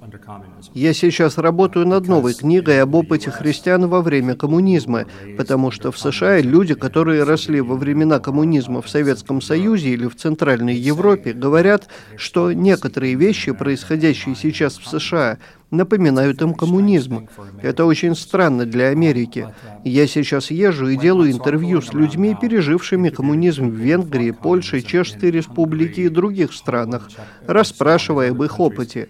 Я 0.72 0.94
сейчас 0.94 1.38
работаю 1.38 1.86
над 1.86 2.08
новой 2.08 2.34
книгой 2.34 2.80
об 2.80 2.94
опыте 2.94 3.30
христиан 3.30 3.88
во 3.88 4.00
время 4.00 4.34
коммунизма, 4.34 5.04
потому 5.36 5.70
что 5.70 5.92
в 5.92 5.98
США 5.98 6.40
люди, 6.40 6.74
которые 6.74 7.24
росли 7.24 7.60
во 7.60 7.76
времена 7.76 8.18
коммунизма 8.18 8.80
в 8.80 8.88
Советском 8.88 9.42
Союзе 9.42 9.90
или 9.90 10.06
в 10.06 10.16
Центральной 10.16 10.76
Европе, 10.76 11.32
говорят, 11.32 11.88
что 12.16 12.52
некоторые 12.52 13.14
вещи, 13.14 13.52
происходящие 13.52 14.34
сейчас 14.34 14.78
в 14.78 14.88
США, 14.88 15.38
напоминают 15.76 16.40
им 16.42 16.54
коммунизм. 16.54 17.28
Это 17.62 17.84
очень 17.84 18.14
странно 18.14 18.64
для 18.66 18.88
Америки. 18.88 19.48
Я 19.84 20.06
сейчас 20.06 20.50
езжу 20.50 20.88
и 20.88 20.96
делаю 20.96 21.30
интервью 21.30 21.82
с 21.82 21.92
людьми, 21.92 22.36
пережившими 22.40 23.10
коммунизм 23.10 23.68
в 23.68 23.74
Венгрии, 23.74 24.30
Польше, 24.30 24.80
Чешской 24.80 25.30
Республике 25.30 26.02
и 26.02 26.08
других 26.08 26.52
странах, 26.52 27.08
расспрашивая 27.46 28.30
об 28.30 28.42
их 28.42 28.60
опыте. 28.60 29.08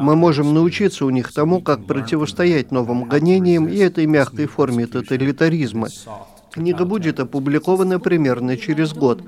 Мы 0.00 0.16
можем 0.16 0.54
научиться 0.54 1.06
у 1.06 1.10
них 1.10 1.32
тому, 1.32 1.60
как 1.60 1.86
противостоять 1.86 2.70
новым 2.70 3.04
гонениям 3.04 3.68
и 3.68 3.76
этой 3.78 4.06
мягкой 4.06 4.46
форме 4.46 4.86
тоталитаризма. 4.86 5.88
Книга 6.54 6.84
будет 6.84 7.18
опубликована 7.18 7.98
примерно 7.98 8.56
через 8.56 8.92
год. 8.92 9.22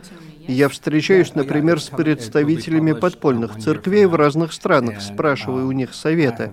Я 0.49 0.69
встречаюсь, 0.69 1.35
например, 1.35 1.81
с 1.81 1.89
представителями 1.89 2.93
подпольных 2.93 3.57
церквей 3.59 4.07
в 4.07 4.15
разных 4.15 4.53
странах, 4.53 5.01
спрашиваю 5.01 5.67
у 5.67 5.73
них 5.73 5.95
совета. 5.95 6.53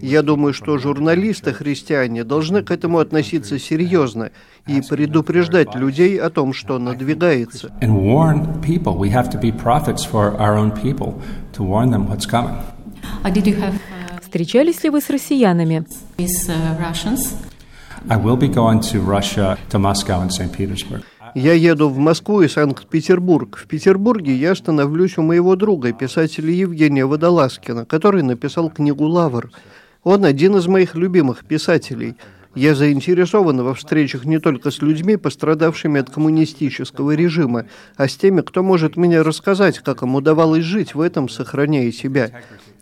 Я 0.00 0.22
думаю, 0.22 0.54
что 0.54 0.78
журналисты-христиане 0.78 2.24
должны 2.24 2.62
к 2.62 2.70
этому 2.70 2.98
относиться 2.98 3.58
серьезно 3.58 4.30
и 4.66 4.80
предупреждать 4.80 5.74
людей 5.74 6.20
о 6.20 6.30
том, 6.30 6.52
что 6.52 6.78
надвигается. 6.78 7.72
Встречались 14.22 14.82
ли 14.82 14.90
вы 14.90 15.00
с 15.00 15.10
россиянами? 15.10 15.84
I 18.08 18.16
will 18.16 18.36
be 18.36 18.48
going 18.48 18.80
to 18.80 19.00
Russia, 19.00 19.56
to 19.70 19.78
Moscow 19.78 20.22
and 20.22 20.30
St. 20.32 20.50
Petersburg. 20.52 21.04
Я 21.34 21.54
еду 21.54 21.88
в 21.88 21.96
Москву 21.96 22.42
и 22.42 22.48
Санкт-Петербург. 22.48 23.56
В 23.56 23.66
Петербурге 23.66 24.34
я 24.34 24.52
остановлюсь 24.52 25.16
у 25.16 25.22
моего 25.22 25.56
друга, 25.56 25.94
писателя 25.94 26.52
Евгения 26.52 27.06
Водолазкина, 27.06 27.86
который 27.86 28.22
написал 28.22 28.68
книгу 28.68 29.06
«Лавр». 29.06 29.50
Он 30.04 30.26
один 30.26 30.56
из 30.56 30.66
моих 30.66 30.94
любимых 30.94 31.46
писателей. 31.46 32.16
Я 32.54 32.74
заинтересован 32.74 33.62
во 33.62 33.72
встречах 33.72 34.26
не 34.26 34.40
только 34.40 34.70
с 34.70 34.82
людьми, 34.82 35.16
пострадавшими 35.16 36.02
от 36.02 36.10
коммунистического 36.10 37.12
режима, 37.12 37.64
а 37.96 38.08
с 38.08 38.16
теми, 38.16 38.42
кто 38.42 38.62
может 38.62 38.98
мне 38.98 39.22
рассказать, 39.22 39.78
как 39.78 40.02
им 40.02 40.14
удавалось 40.16 40.64
жить 40.64 40.94
в 40.94 41.00
этом, 41.00 41.30
сохраняя 41.30 41.90
себя. 41.92 42.30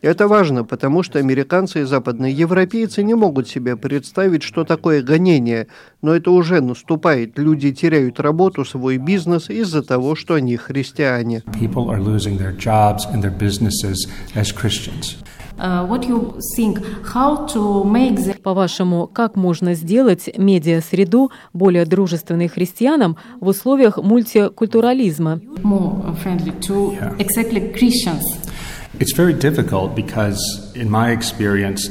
Это 0.02 0.28
важно, 0.28 0.64
потому 0.64 1.02
что 1.02 1.18
американцы 1.18 1.82
и 1.82 1.84
западные 1.84 2.32
европейцы 2.32 3.02
не 3.02 3.14
могут 3.14 3.48
себе 3.48 3.76
представить, 3.76 4.42
что 4.42 4.64
такое 4.64 5.02
гонение, 5.02 5.66
но 6.00 6.14
это 6.14 6.30
уже 6.30 6.62
наступает. 6.62 7.38
Люди 7.38 7.70
теряют 7.72 8.18
работу, 8.18 8.64
свой 8.64 8.96
бизнес 8.96 9.50
из-за 9.50 9.82
того, 9.82 10.14
что 10.14 10.34
они 10.34 10.56
христиане. 10.56 11.42
По-вашему, 18.42 19.06
как 19.06 19.36
можно 19.36 19.74
сделать 19.74 20.30
медиа-среду 20.38 21.30
более 21.52 21.84
дружественной 21.84 22.48
христианам 22.48 23.18
в 23.40 23.48
условиях 23.48 23.98
мультикультурализма? 23.98 25.40
More 25.62 26.16
It's 28.98 29.12
very 29.12 29.32
difficult 29.32 29.94
because, 29.94 30.72
in 30.74 30.90
my 30.90 31.12
experience, 31.12 31.88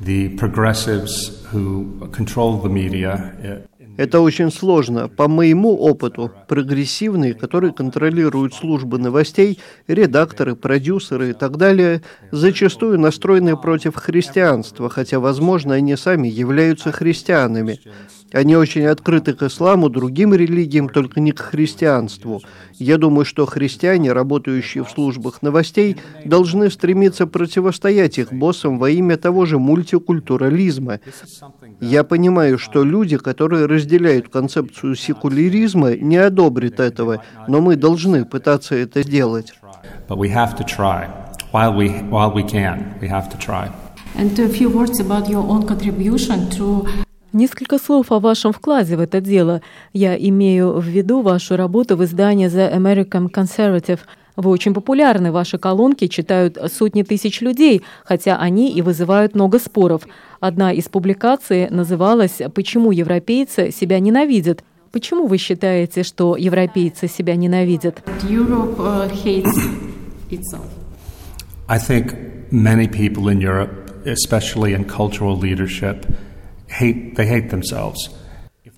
the 0.00 0.30
progressives 0.36 1.44
who 1.46 2.08
control 2.12 2.58
the 2.58 2.68
media 2.68 3.68
Это 3.96 4.20
очень 4.20 4.50
сложно. 4.50 5.08
По 5.08 5.28
моему 5.28 5.76
опыту, 5.76 6.30
прогрессивные, 6.48 7.34
которые 7.34 7.72
контролируют 7.72 8.54
службы 8.54 8.98
новостей, 8.98 9.58
редакторы, 9.86 10.56
продюсеры 10.56 11.30
и 11.30 11.32
так 11.32 11.56
далее, 11.56 12.02
зачастую 12.30 12.98
настроены 12.98 13.56
против 13.56 13.96
христианства, 13.96 14.88
хотя, 14.88 15.20
возможно, 15.20 15.74
они 15.74 15.96
сами 15.96 16.28
являются 16.28 16.92
христианами. 16.92 17.80
Они 18.32 18.54
очень 18.56 18.86
открыты 18.86 19.34
к 19.34 19.42
исламу, 19.42 19.88
другим 19.88 20.32
религиям, 20.34 20.88
только 20.88 21.20
не 21.20 21.32
к 21.32 21.40
христианству. 21.40 22.40
Я 22.74 22.96
думаю, 22.96 23.24
что 23.24 23.44
христиане, 23.44 24.12
работающие 24.12 24.84
в 24.84 24.90
службах 24.90 25.42
новостей, 25.42 25.96
должны 26.24 26.70
стремиться 26.70 27.26
противостоять 27.26 28.18
их 28.18 28.32
боссам 28.32 28.78
во 28.78 28.88
имя 28.88 29.16
того 29.16 29.46
же 29.46 29.58
мультикультурализма. 29.58 31.00
Я 31.80 32.04
понимаю, 32.04 32.58
что 32.58 32.84
люди, 32.84 33.18
которые 33.18 33.66
разделяют 33.80 34.28
концепцию 34.28 34.94
секуляризма, 34.94 35.96
не 35.96 36.16
одобрит 36.16 36.80
этого, 36.80 37.22
но 37.48 37.60
мы 37.60 37.76
должны 37.76 38.24
пытаться 38.24 38.74
это 38.74 39.02
сделать. 39.02 39.52
But 40.08 40.18
we 40.18 40.28
have 40.28 40.56
to 40.58 40.64
try. 40.64 41.08
While 41.52 41.74
we, 41.74 41.88
while 42.10 42.32
we 42.32 42.44
can, 42.44 42.94
we 43.00 43.08
have 43.08 43.28
to 43.30 43.38
try. 43.38 43.70
And 44.16 44.38
a 44.38 44.48
few 44.48 44.68
words 44.68 45.00
about 45.00 45.28
your 45.28 45.44
own 45.48 45.66
contribution 45.66 46.48
to 46.56 46.86
Несколько 47.32 47.78
слов 47.78 48.10
о 48.10 48.18
вашем 48.18 48.52
вкладе 48.52 48.96
в 48.96 49.00
это 49.00 49.20
дело. 49.20 49.62
Я 49.92 50.16
имею 50.16 50.80
в 50.80 50.84
виду 50.84 51.22
вашу 51.22 51.56
работу 51.56 51.96
в 51.96 52.04
издании 52.04 52.48
The 52.48 52.74
American 52.74 53.30
Conservative. 53.30 54.00
Вы 54.36 54.50
очень 54.50 54.74
популярны, 54.74 55.32
ваши 55.32 55.58
колонки 55.58 56.06
читают 56.06 56.58
сотни 56.72 57.02
тысяч 57.02 57.40
людей, 57.40 57.82
хотя 58.04 58.36
они 58.36 58.72
и 58.72 58.82
вызывают 58.82 59.34
много 59.34 59.58
споров. 59.58 60.06
Одна 60.40 60.72
из 60.72 60.88
публикаций 60.88 61.68
называлась 61.70 62.40
«Почему 62.54 62.92
европейцы 62.92 63.70
себя 63.70 64.00
ненавидят?». 64.00 64.64
Почему 64.92 65.26
вы 65.26 65.38
считаете, 65.38 66.02
что 66.02 66.36
европейцы 66.36 67.06
себя 67.06 67.36
ненавидят? 67.36 68.02
Itself. 70.30 70.66
I 71.68 71.78
think 71.78 72.14
many 72.52 72.86
people 72.86 73.28
in 73.28 73.40
Europe, 73.40 73.90
especially 74.04 74.74
in 74.74 74.84
cultural 74.84 75.36
leadership, 75.36 76.06
hate, 76.68 77.16
they 77.16 77.26
hate 77.26 77.50
themselves. 77.50 78.10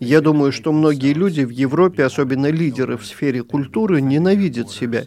Я 0.00 0.20
думаю, 0.20 0.50
что 0.52 0.72
многие 0.72 1.12
люди 1.12 1.42
в 1.42 1.50
Европе, 1.50 2.04
особенно 2.04 2.50
лидеры 2.50 2.96
в 2.96 3.06
сфере 3.06 3.42
культуры, 3.42 4.00
ненавидят 4.00 4.70
себя. 4.70 5.04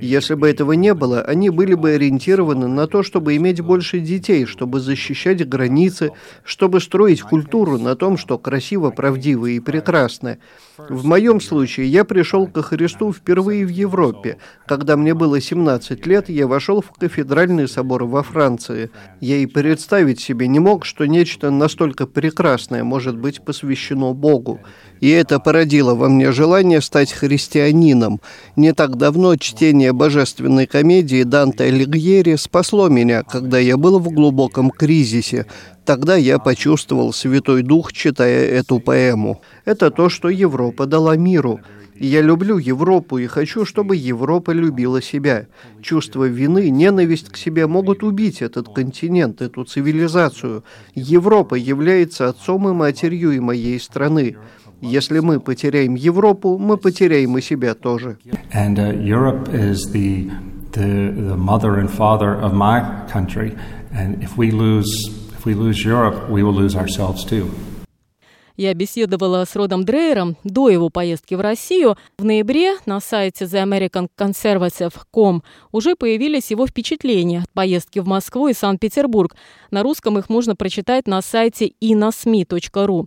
Если 0.00 0.34
бы 0.34 0.48
этого 0.48 0.72
не 0.72 0.94
было, 0.94 1.22
они 1.22 1.50
были 1.50 1.74
бы 1.74 1.90
ориентированы 1.90 2.68
на 2.68 2.86
то, 2.86 3.02
чтобы 3.02 3.36
иметь 3.36 3.60
больше 3.60 4.00
детей, 4.00 4.44
чтобы 4.44 4.80
защищать 4.80 5.48
границы, 5.48 6.12
чтобы 6.44 6.80
строить 6.80 7.22
культуру 7.22 7.78
на 7.78 7.96
том, 7.96 8.16
что 8.16 8.38
красиво, 8.38 8.90
правдиво 8.90 9.46
и 9.46 9.60
прекрасно. 9.60 10.38
В 10.76 11.04
моем 11.04 11.40
случае 11.40 11.88
я 11.88 12.04
пришел 12.04 12.46
ко 12.46 12.62
Христу 12.62 13.12
впервые 13.12 13.66
в 13.66 13.70
Европе. 13.70 14.38
Когда 14.66 14.96
мне 14.96 15.14
было 15.14 15.40
17 15.40 16.06
лет, 16.06 16.28
я 16.28 16.46
вошел 16.46 16.80
в 16.80 16.92
кафедральный 16.92 17.66
собор 17.66 18.04
во 18.04 18.22
Франции. 18.22 18.90
Я 19.20 19.38
и 19.38 19.46
представить 19.46 20.20
себе 20.20 20.46
не 20.46 20.60
мог, 20.60 20.84
что 20.84 21.06
нечто 21.06 21.50
настолько 21.50 22.06
прекрасное 22.06 22.84
может 22.84 23.16
быть 23.16 23.42
посвящено 23.44 24.12
Богу. 24.12 24.60
И 25.00 25.08
это 25.10 25.38
породило 25.38 25.94
во 25.94 26.08
мне 26.08 26.32
желание 26.32 26.80
стать 26.80 27.12
христианином. 27.12 28.20
Не 28.56 28.72
так 28.72 28.96
давно 28.96 29.36
чтение 29.36 29.92
божественной 29.92 30.66
комедии 30.66 31.22
Данте 31.22 31.64
Алигьери 31.64 32.36
спасло 32.36 32.88
меня, 32.88 33.22
когда 33.22 33.58
я 33.58 33.76
был 33.76 33.98
в 33.98 34.10
глубоком 34.10 34.70
кризисе. 34.70 35.46
Тогда 35.84 36.16
я 36.16 36.38
почувствовал 36.38 37.12
Святой 37.12 37.62
Дух, 37.62 37.92
читая 37.92 38.46
эту 38.46 38.78
поэму. 38.78 39.40
Это 39.64 39.90
то, 39.90 40.08
что 40.08 40.28
Европа 40.28 40.86
дала 40.86 41.16
миру. 41.16 41.60
Я 42.00 42.20
люблю 42.20 42.58
Европу 42.58 43.18
и 43.18 43.26
хочу, 43.26 43.64
чтобы 43.64 43.96
Европа 43.96 44.52
любила 44.52 45.02
себя. 45.02 45.48
Чувство 45.82 46.24
вины, 46.24 46.70
ненависть 46.70 47.28
к 47.28 47.36
себе 47.36 47.66
могут 47.66 48.04
убить 48.04 48.40
этот 48.40 48.72
континент, 48.72 49.42
эту 49.42 49.64
цивилизацию. 49.64 50.62
Европа 50.94 51.56
является 51.56 52.28
отцом 52.28 52.68
и 52.68 52.72
матерью 52.72 53.32
и 53.32 53.40
моей 53.40 53.80
страны. 53.80 54.36
Если 54.80 55.18
мы 55.18 55.40
потеряем 55.40 55.94
Европу, 55.94 56.56
мы 56.58 56.76
потеряем 56.76 57.36
и 57.36 57.42
себя 57.42 57.74
тоже. 57.74 58.18
And 58.52 58.78
uh, 58.78 58.92
Europe 58.94 59.48
is 59.52 59.90
the, 59.92 60.30
the, 60.72 61.10
the 61.10 61.36
mother 61.36 61.78
and 61.78 61.90
father 61.90 62.34
of 62.40 62.52
my 62.54 62.82
country. 63.12 63.56
And 63.92 64.22
if 64.22 64.36
we 64.36 64.50
lose, 64.52 64.88
if 65.36 65.44
we 65.44 65.54
lose 65.54 65.84
Europe, 65.84 66.30
we 66.30 66.42
will 66.42 66.54
lose 66.54 66.76
ourselves 66.76 67.24
too. 67.24 67.50
Я 68.56 68.74
беседовала 68.74 69.44
с 69.44 69.54
Родом 69.54 69.84
Дрейером 69.84 70.36
до 70.42 70.68
его 70.68 70.90
поездки 70.90 71.34
в 71.36 71.40
Россию. 71.40 71.96
В 72.18 72.24
ноябре 72.24 72.74
на 72.86 72.98
сайте 72.98 73.44
TheAmericanConservative.com 73.44 75.42
уже 75.70 75.94
появились 75.94 76.50
его 76.50 76.66
впечатления 76.66 77.42
от 77.42 77.52
поездки 77.52 78.00
в 78.00 78.08
Москву 78.08 78.48
и 78.48 78.54
Санкт-Петербург. 78.54 79.36
На 79.70 79.84
русском 79.84 80.18
их 80.18 80.28
можно 80.28 80.56
прочитать 80.56 81.06
на 81.06 81.22
сайте 81.22 81.70
inasmi.ru. 81.80 83.06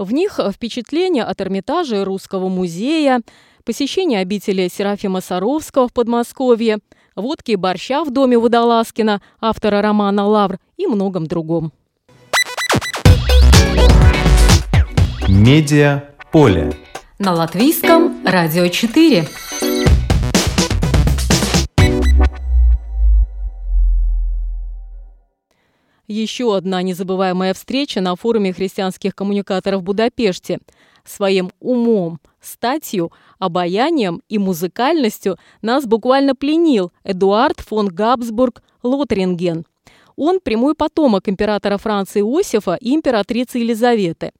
В 0.00 0.14
них 0.14 0.40
впечатления 0.54 1.22
от 1.22 1.42
Эрмитажа 1.42 1.96
и 1.96 2.04
Русского 2.04 2.48
музея, 2.48 3.20
посещение 3.66 4.20
обители 4.20 4.66
Серафима 4.72 5.20
Саровского 5.20 5.88
в 5.88 5.92
Подмосковье, 5.92 6.78
водки 7.16 7.50
и 7.50 7.56
борща 7.56 8.02
в 8.02 8.10
доме 8.10 8.38
Водолазкина, 8.38 9.20
автора 9.42 9.82
романа 9.82 10.24
«Лавр» 10.24 10.58
и 10.78 10.86
многом 10.86 11.26
другом. 11.26 11.70
Медиа 15.28 16.04
поле. 16.32 16.72
На 17.18 17.34
латвийском 17.34 18.24
радио 18.24 18.68
4. 18.68 19.28
Еще 26.10 26.56
одна 26.56 26.82
незабываемая 26.82 27.54
встреча 27.54 28.00
на 28.00 28.16
форуме 28.16 28.52
христианских 28.52 29.14
коммуникаторов 29.14 29.82
в 29.82 29.84
Будапеште. 29.84 30.58
Своим 31.04 31.52
умом, 31.60 32.18
статью, 32.40 33.12
обаянием 33.38 34.20
и 34.28 34.36
музыкальностью 34.36 35.38
нас 35.62 35.86
буквально 35.86 36.34
пленил 36.34 36.90
Эдуард 37.04 37.60
фон 37.60 37.86
Габсбург 37.86 38.60
Лотринген. 38.82 39.64
Он 40.16 40.40
прямой 40.40 40.74
потомок 40.74 41.28
императора 41.28 41.76
Франции 41.76 42.22
Иосифа 42.22 42.76
и 42.80 42.92
императрицы 42.92 43.58
Елизаветы. 43.58 44.32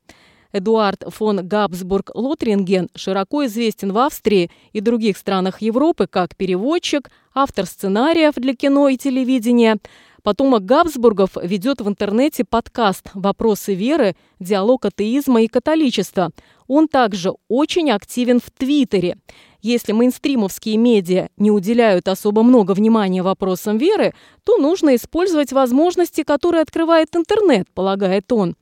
Эдуард 0.53 1.05
фон 1.07 1.47
Габсбург 1.47 2.11
Лотринген 2.13 2.89
широко 2.97 3.47
известен 3.47 3.93
в 3.93 3.99
Австрии 3.99 4.51
и 4.73 4.81
других 4.81 5.17
странах 5.17 5.63
Европы 5.63 6.09
как 6.11 6.35
переводчик, 6.35 7.13
автор 7.33 7.65
сценариев 7.65 8.35
для 8.35 8.57
кино 8.57 8.89
и 8.89 8.97
телевидения– 8.97 9.79
Потомок 10.23 10.67
Габсбургов 10.67 11.31
ведет 11.43 11.81
в 11.81 11.89
интернете 11.89 12.45
подкаст 12.45 13.07
«Вопросы 13.15 13.75
веры. 13.75 14.15
Диалог 14.39 14.85
атеизма 14.85 15.43
и 15.43 15.49
католичества». 15.49 16.31
Он 16.67 16.89
также 16.89 17.33
очень 17.49 17.91
активен 17.91 18.39
в 18.39 18.51
Твиттере. 18.51 19.17
Если 19.63 19.93
мейнстримовские 19.93 20.77
медиа 20.77 21.29
не 21.37 21.51
уделяют 21.51 22.07
особо 22.07 22.43
много 22.43 22.73
внимания 22.73 23.23
вопросам 23.23 23.79
веры, 23.79 24.15
то 24.45 24.59
нужно 24.59 24.95
использовать 24.95 25.53
возможности, 25.53 26.23
которые 26.23 26.63
открывает 26.63 27.17
интернет, 27.17 27.67
полагает 27.75 28.31
он. 28.31 28.57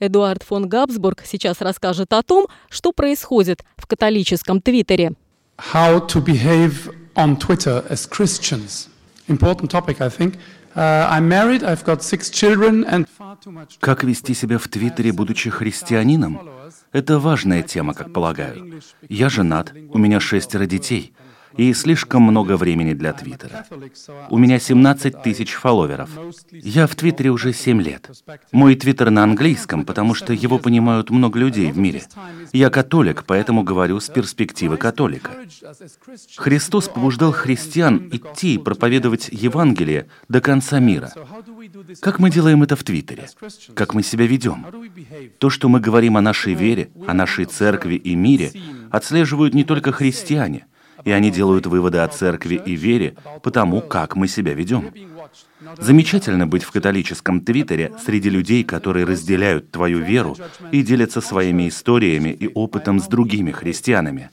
Эдуард 0.00 0.42
фон 0.42 0.68
Габсбург 0.68 1.22
сейчас 1.24 1.60
расскажет 1.60 2.12
о 2.12 2.22
том, 2.22 2.48
что 2.68 2.92
происходит 2.92 3.64
в 3.76 3.86
католическом 3.86 4.60
Твиттере. 4.60 5.12
How 5.72 6.06
to 6.08 6.24
behave 6.24 6.92
on 7.14 7.38
Twitter 7.38 7.86
as 7.88 8.08
Christians. 8.10 8.88
Important 9.28 9.70
topic, 9.70 10.00
I 10.00 10.08
think. 10.08 10.34
Как 13.80 14.04
вести 14.04 14.34
себя 14.34 14.58
в 14.58 14.68
Твиттере, 14.68 15.12
будучи 15.12 15.50
христианином? 15.50 16.40
Это 16.92 17.18
важная 17.18 17.62
тема, 17.62 17.94
как 17.94 18.12
полагаю. 18.12 18.80
Я 19.08 19.28
женат, 19.28 19.72
у 19.90 19.98
меня 19.98 20.20
шестеро 20.20 20.66
детей 20.66 21.12
и 21.56 21.72
слишком 21.74 22.22
много 22.22 22.56
времени 22.56 22.94
для 22.94 23.12
Твиттера. 23.12 23.66
У 24.30 24.38
меня 24.38 24.58
17 24.58 25.22
тысяч 25.22 25.52
фолловеров. 25.52 26.10
Я 26.50 26.86
в 26.86 26.94
Твиттере 26.94 27.30
уже 27.30 27.52
7 27.52 27.80
лет. 27.82 28.10
Мой 28.52 28.74
Твиттер 28.74 29.10
на 29.10 29.22
английском, 29.22 29.84
потому 29.84 30.14
что 30.14 30.32
его 30.32 30.58
понимают 30.58 31.10
много 31.10 31.38
людей 31.38 31.70
в 31.70 31.78
мире. 31.78 32.02
Я 32.52 32.70
католик, 32.70 33.24
поэтому 33.26 33.62
говорю 33.62 34.00
с 34.00 34.08
перспективы 34.08 34.76
католика. 34.76 35.30
Христос 36.36 36.88
побуждал 36.88 37.32
христиан 37.32 38.08
идти 38.12 38.54
и 38.54 38.58
проповедовать 38.58 39.28
Евангелие 39.30 40.06
до 40.28 40.40
конца 40.40 40.78
мира. 40.78 41.12
Как 42.00 42.18
мы 42.18 42.30
делаем 42.30 42.62
это 42.62 42.76
в 42.76 42.84
Твиттере? 42.84 43.28
Как 43.74 43.94
мы 43.94 44.02
себя 44.02 44.26
ведем? 44.26 44.66
То, 45.38 45.50
что 45.50 45.68
мы 45.68 45.80
говорим 45.80 46.16
о 46.16 46.20
нашей 46.20 46.54
вере, 46.54 46.90
о 47.06 47.14
нашей 47.14 47.44
церкви 47.44 47.94
и 47.94 48.14
мире, 48.14 48.52
отслеживают 48.90 49.54
не 49.54 49.64
только 49.64 49.92
христиане– 49.92 50.66
и 51.04 51.10
они 51.10 51.30
делают 51.30 51.66
выводы 51.66 51.98
о 51.98 52.08
церкви 52.08 52.60
и 52.64 52.74
вере 52.74 53.14
по 53.42 53.50
тому, 53.50 53.80
как 53.80 54.16
мы 54.16 54.28
себя 54.28 54.54
ведем. 54.54 54.90
Замечательно 55.78 56.46
быть 56.46 56.64
в 56.64 56.70
католическом 56.70 57.40
твиттере 57.40 57.92
среди 58.04 58.30
людей, 58.30 58.64
которые 58.64 59.04
разделяют 59.04 59.70
твою 59.70 60.00
веру 60.00 60.36
и 60.70 60.82
делятся 60.82 61.20
своими 61.20 61.68
историями 61.68 62.30
и 62.30 62.48
опытом 62.52 63.00
с 63.00 63.06
другими 63.06 63.50
христианами. 63.50 64.30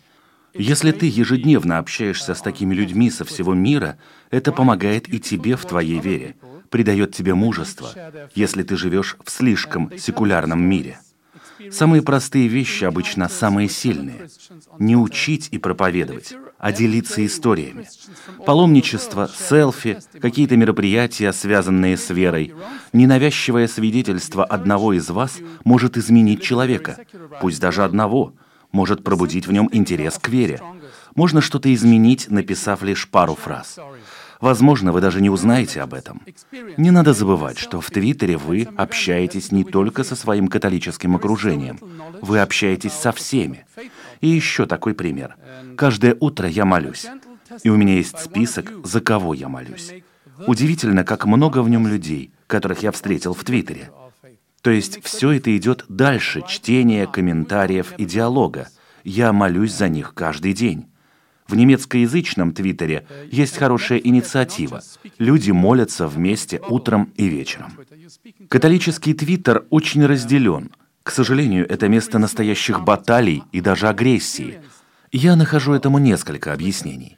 Если 0.53 0.91
ты 0.91 1.05
ежедневно 1.05 1.77
общаешься 1.77 2.33
с 2.33 2.41
такими 2.41 2.73
людьми 2.73 3.11
со 3.11 3.23
всего 3.23 3.53
мира, 3.53 3.97
это 4.31 4.51
помогает 4.51 5.07
и 5.07 5.19
тебе 5.19 5.55
в 5.55 5.65
твоей 5.65 5.99
вере, 5.99 6.35
придает 6.69 7.13
тебе 7.13 7.35
мужество, 7.35 7.89
если 8.33 8.63
ты 8.63 8.75
живешь 8.75 9.17
в 9.23 9.29
слишком 9.29 9.95
секулярном 9.97 10.61
мире. 10.61 10.99
Самые 11.71 12.01
простые 12.01 12.47
вещи 12.47 12.83
обычно 12.85 13.29
самые 13.29 13.69
сильные. 13.69 14.29
Не 14.79 14.95
учить 14.95 15.49
и 15.51 15.57
проповедовать, 15.57 16.33
а 16.57 16.71
делиться 16.71 17.25
историями. 17.25 17.87
Паломничество, 18.45 19.29
селфи, 19.33 19.99
какие-то 20.21 20.57
мероприятия, 20.57 21.31
связанные 21.33 21.97
с 21.97 22.09
верой. 22.09 22.53
Ненавязчивое 22.93 23.67
свидетельство 23.67 24.45
одного 24.45 24.93
из 24.93 25.09
вас 25.09 25.37
может 25.63 25.97
изменить 25.97 26.41
человека, 26.41 26.97
пусть 27.41 27.59
даже 27.59 27.83
одного, 27.83 28.33
может 28.71 29.03
пробудить 29.03 29.47
в 29.47 29.51
нем 29.51 29.69
интерес 29.71 30.17
к 30.17 30.29
вере. 30.29 30.61
Можно 31.15 31.41
что-то 31.41 31.73
изменить, 31.73 32.29
написав 32.29 32.83
лишь 32.83 33.07
пару 33.09 33.35
фраз. 33.35 33.79
Возможно, 34.39 34.93
вы 34.93 35.01
даже 35.01 35.21
не 35.21 35.29
узнаете 35.29 35.81
об 35.81 35.93
этом. 35.93 36.21
Не 36.77 36.91
надо 36.91 37.13
забывать, 37.13 37.57
что 37.57 37.81
в 37.81 37.91
Твиттере 37.91 38.37
вы 38.37 38.67
общаетесь 38.77 39.51
не 39.51 39.65
только 39.65 40.03
со 40.03 40.15
своим 40.15 40.47
католическим 40.47 41.15
окружением, 41.15 41.79
вы 42.21 42.39
общаетесь 42.39 42.93
со 42.93 43.11
всеми. 43.11 43.65
И 44.21 44.27
еще 44.27 44.65
такой 44.65 44.93
пример. 44.93 45.35
Каждое 45.75 46.15
утро 46.19 46.47
я 46.47 46.65
молюсь. 46.65 47.07
И 47.63 47.69
у 47.69 47.75
меня 47.75 47.95
есть 47.95 48.17
список, 48.19 48.71
за 48.85 49.01
кого 49.01 49.33
я 49.33 49.49
молюсь. 49.49 49.91
Удивительно, 50.47 51.03
как 51.03 51.25
много 51.25 51.61
в 51.61 51.69
нем 51.69 51.87
людей, 51.87 52.31
которых 52.47 52.83
я 52.83 52.91
встретил 52.91 53.33
в 53.33 53.43
Твиттере. 53.43 53.91
То 54.61 54.71
есть 54.71 55.03
все 55.03 55.31
это 55.31 55.55
идет 55.55 55.85
дальше 55.89 56.43
чтения, 56.47 57.07
комментариев 57.07 57.93
и 57.97 58.05
диалога. 58.05 58.69
Я 59.03 59.33
молюсь 59.33 59.73
за 59.73 59.89
них 59.89 60.13
каждый 60.13 60.53
день. 60.53 60.87
В 61.49 61.55
немецкоязычном 61.55 62.51
Твиттере 62.51 63.07
есть 63.31 63.57
хорошая 63.57 63.97
инициатива. 63.97 64.83
Люди 65.17 65.49
молятся 65.49 66.07
вместе 66.07 66.61
утром 66.69 67.11
и 67.15 67.27
вечером. 67.27 67.73
Католический 68.49 69.15
Твиттер 69.15 69.65
очень 69.71 70.05
разделен. 70.05 70.69
К 71.01 71.09
сожалению, 71.09 71.67
это 71.67 71.87
место 71.87 72.19
настоящих 72.19 72.83
баталий 72.83 73.43
и 73.51 73.61
даже 73.61 73.87
агрессии. 73.87 74.59
Я 75.11 75.35
нахожу 75.35 75.73
этому 75.73 75.97
несколько 75.97 76.53
объяснений. 76.53 77.15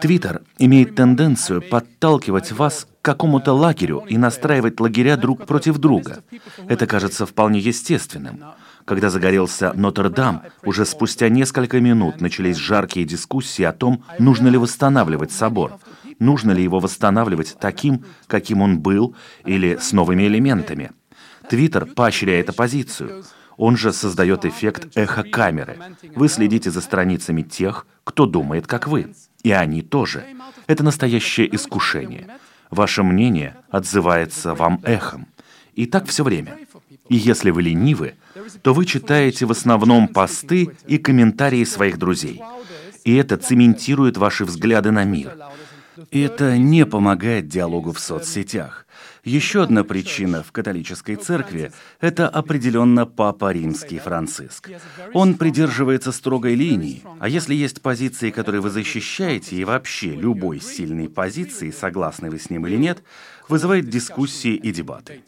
Твиттер 0.00 0.40
имеет 0.58 0.94
тенденцию 0.94 1.60
подталкивать 1.60 2.52
вас 2.52 2.86
к 3.02 3.04
какому-то 3.04 3.52
лагерю 3.52 4.02
и 4.08 4.16
настраивать 4.16 4.80
лагеря 4.80 5.18
друг 5.18 5.44
против 5.44 5.76
друга. 5.76 6.24
Это 6.68 6.86
кажется 6.86 7.26
вполне 7.26 7.58
естественным. 7.58 8.42
Когда 8.84 9.08
загорелся 9.08 9.72
Нотр-Дам, 9.74 10.42
уже 10.62 10.84
спустя 10.84 11.28
несколько 11.28 11.80
минут 11.80 12.20
начались 12.20 12.56
жаркие 12.56 13.06
дискуссии 13.06 13.62
о 13.62 13.72
том, 13.72 14.04
нужно 14.18 14.48
ли 14.48 14.58
восстанавливать 14.58 15.32
собор, 15.32 15.78
нужно 16.18 16.50
ли 16.52 16.62
его 16.62 16.80
восстанавливать 16.80 17.56
таким, 17.58 18.04
каким 18.26 18.60
он 18.60 18.80
был, 18.80 19.16
или 19.44 19.78
с 19.80 19.92
новыми 19.92 20.24
элементами. 20.24 20.92
Твиттер 21.48 21.86
поощряет 21.86 22.50
оппозицию. 22.50 23.24
Он 23.56 23.76
же 23.76 23.92
создает 23.92 24.44
эффект 24.44 24.88
эхо-камеры. 24.96 25.78
Вы 26.14 26.28
следите 26.28 26.70
за 26.70 26.80
страницами 26.80 27.42
тех, 27.42 27.86
кто 28.02 28.26
думает, 28.26 28.66
как 28.66 28.88
вы. 28.88 29.14
И 29.42 29.52
они 29.52 29.82
тоже. 29.82 30.24
Это 30.66 30.82
настоящее 30.82 31.54
искушение. 31.54 32.28
Ваше 32.70 33.02
мнение 33.02 33.56
отзывается 33.70 34.54
вам 34.54 34.80
эхом. 34.82 35.28
И 35.74 35.86
так 35.86 36.06
все 36.06 36.24
время. 36.24 36.58
И 37.08 37.16
если 37.16 37.50
вы 37.50 37.62
ленивы, 37.62 38.14
то 38.62 38.72
вы 38.72 38.86
читаете 38.86 39.46
в 39.46 39.50
основном 39.50 40.08
посты 40.08 40.70
и 40.86 40.98
комментарии 40.98 41.64
своих 41.64 41.98
друзей. 41.98 42.40
И 43.04 43.14
это 43.16 43.36
цементирует 43.36 44.16
ваши 44.16 44.44
взгляды 44.44 44.90
на 44.90 45.04
мир. 45.04 45.36
И 46.10 46.20
это 46.20 46.56
не 46.58 46.86
помогает 46.86 47.48
диалогу 47.48 47.92
в 47.92 48.00
соцсетях. 48.00 48.86
Еще 49.22 49.62
одна 49.62 49.84
причина 49.84 50.42
в 50.42 50.52
католической 50.52 51.16
церкви– 51.16 51.72
это 52.00 52.28
определенно 52.28 53.06
Папа 53.06 53.52
Римский 53.52 53.98
Франциск. 53.98 54.70
Он 55.12 55.34
придерживается 55.34 56.12
строгой 56.12 56.54
линии, 56.54 57.02
а 57.20 57.28
если 57.28 57.54
есть 57.54 57.80
позиции, 57.80 58.30
которые 58.30 58.60
вы 58.60 58.70
защищаете, 58.70 59.56
и 59.56 59.64
вообще 59.64 60.08
любой 60.14 60.60
сильной 60.60 61.08
позиции, 61.08 61.70
согласны 61.70 62.30
вы 62.30 62.38
с 62.38 62.50
ним 62.50 62.66
или 62.66 62.76
нет, 62.76 63.02
вызывает 63.48 63.88
дискуссии 63.88 64.54
и 64.54 64.72
дебаты. 64.72 65.22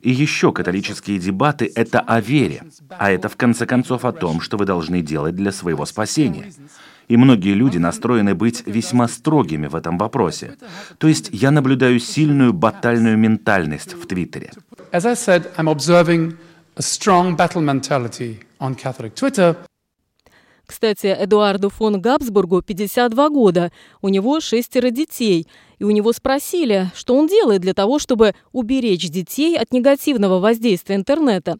И 0.00 0.10
еще 0.10 0.52
католические 0.52 1.18
дебаты— 1.18 1.70
это 1.74 2.00
о 2.00 2.20
вере, 2.20 2.62
а 2.90 3.10
это 3.10 3.28
в 3.28 3.36
конце 3.36 3.66
концов 3.66 4.04
о 4.04 4.12
том, 4.12 4.40
что 4.40 4.56
вы 4.56 4.64
должны 4.64 5.02
делать 5.02 5.36
для 5.36 5.52
своего 5.52 5.86
спасения. 5.86 6.52
И 7.08 7.16
многие 7.16 7.54
люди 7.54 7.78
настроены 7.78 8.34
быть 8.34 8.62
весьма 8.66 9.08
строгими 9.08 9.66
в 9.66 9.74
этом 9.74 9.98
вопросе. 9.98 10.54
То 10.98 11.08
есть 11.08 11.30
я 11.32 11.50
наблюдаю 11.50 11.98
сильную 12.00 12.52
батальную 12.52 13.18
ментальность 13.18 13.94
в 13.94 14.06
Твиттере. 14.06 14.52
As 14.92 15.04
I 15.06 15.14
said, 15.14 15.50
I'm 15.56 15.68
observing 15.68 16.36
a 16.76 16.82
strong 16.82 17.36
battle 17.36 17.62
mentality 17.62 18.38
on 18.60 18.74
Catholic. 18.74 19.14
Кстати, 20.72 21.06
Эдуарду 21.06 21.68
фон 21.68 22.00
Габсбургу 22.00 22.62
52 22.62 23.28
года, 23.28 23.70
у 24.00 24.08
него 24.08 24.40
шестеро 24.40 24.88
детей, 24.88 25.46
и 25.78 25.84
у 25.84 25.90
него 25.90 26.14
спросили, 26.14 26.90
что 26.94 27.14
он 27.14 27.26
делает 27.26 27.60
для 27.60 27.74
того, 27.74 27.98
чтобы 27.98 28.34
уберечь 28.52 29.10
детей 29.10 29.58
от 29.58 29.70
негативного 29.74 30.38
воздействия 30.38 30.96
интернета. 30.96 31.58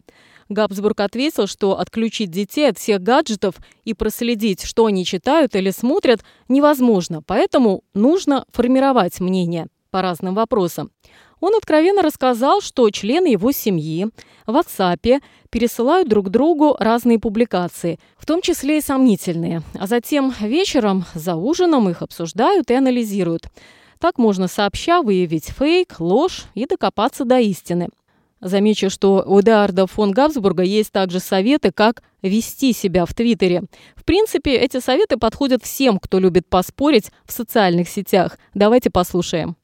Габсбург 0.49 0.99
ответил, 1.01 1.45
что 1.45 1.77
отключить 1.77 2.31
детей 2.31 2.67
от 2.67 2.79
всех 2.79 3.03
гаджетов 3.03 3.57
и 3.85 3.93
проследить, 3.93 4.63
что 4.63 4.87
они 4.87 5.05
читают 5.05 5.55
или 5.55 5.69
смотрят, 5.69 6.21
невозможно, 6.49 7.21
поэтому 7.21 7.83
нужно 7.93 8.45
формировать 8.51 9.19
мнение 9.19 9.67
по 9.91 10.01
разным 10.01 10.33
вопросам. 10.33 10.89
Он 11.43 11.53
откровенно 11.57 12.01
рассказал, 12.01 12.61
что 12.61 12.89
члены 12.89 13.27
его 13.27 13.51
семьи 13.51 14.07
в 14.47 14.55
WhatsApp 14.55 15.21
пересылают 15.49 16.07
друг 16.07 16.29
другу 16.29 16.77
разные 16.79 17.19
публикации, 17.19 17.99
в 18.17 18.25
том 18.25 18.41
числе 18.41 18.77
и 18.77 18.81
сомнительные, 18.81 19.61
а 19.77 19.85
затем 19.85 20.33
вечером 20.39 21.03
за 21.13 21.35
ужином 21.35 21.89
их 21.89 22.01
обсуждают 22.01 22.71
и 22.71 22.75
анализируют. 22.75 23.49
Так 23.99 24.17
можно 24.19 24.47
сообща 24.47 25.01
выявить 25.01 25.49
фейк, 25.49 25.99
ложь 25.99 26.45
и 26.53 26.65
докопаться 26.65 27.25
до 27.25 27.41
истины. 27.41 27.89
Замечу, 28.39 28.89
что 28.89 29.21
у 29.27 29.41
Эдуарда 29.41 29.85
фон 29.85 30.13
Габсбурга 30.13 30.63
есть 30.63 30.93
также 30.93 31.19
советы, 31.19 31.73
как 31.73 32.03
вести 32.21 32.71
себя 32.71 33.05
в 33.05 33.13
Твиттере. 33.13 33.63
В 33.97 34.05
принципе, 34.05 34.55
эти 34.55 34.79
советы 34.79 35.17
подходят 35.17 35.61
всем, 35.61 35.99
кто 35.99 36.19
любит 36.19 36.47
поспорить 36.47 37.11
в 37.25 37.33
социальных 37.33 37.89
сетях. 37.89 38.37
Давайте 38.53 38.89
послушаем. 38.89 39.57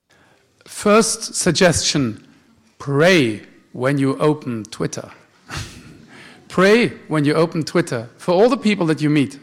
First 0.70 1.36
suggestion– 1.36 2.24
pray 2.78 3.42
when 3.74 3.98
you 3.98 4.16
open 4.20 4.64
Twitter. 4.64 5.10
pray 6.48 6.94
when 7.10 7.26
you 7.26 7.34
open 7.34 7.64
Twitter 7.64 8.10
for 8.18 8.34
all 8.34 8.50
the 8.50 8.58
people 8.58 8.86
that 8.86 9.02
you 9.02 9.10
meet. 9.10 9.40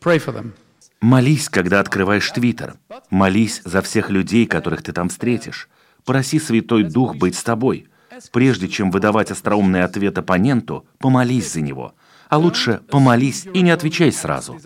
Pray 0.00 0.18
for 0.18 0.32
them. 0.32 0.52
Молись, 1.00 1.48
когда 1.48 1.80
открываешь 1.80 2.30
Твиттер. 2.30 2.76
Молись 3.10 3.60
за 3.64 3.82
всех 3.82 4.10
людей, 4.10 4.46
которых 4.46 4.82
ты 4.82 4.92
там 4.92 5.08
встретишь. 5.08 5.68
Проси 6.04 6.38
Святой 6.38 6.84
Дух 6.84 7.16
быть 7.16 7.34
с 7.34 7.42
тобой. 7.42 7.88
Прежде 8.30 8.68
чем 8.68 8.92
выдавать 8.92 9.30
остроумный 9.32 9.82
ответ 9.82 10.16
оппоненту, 10.18 10.86
помолись 10.98 11.52
за 11.52 11.60
него. 11.60 11.94
А 12.28 12.38
лучше 12.38 12.82
помолись 12.88 13.46
и 13.52 13.62
не 13.62 13.70
отвечай 13.70 14.12
сразу. 14.12 14.60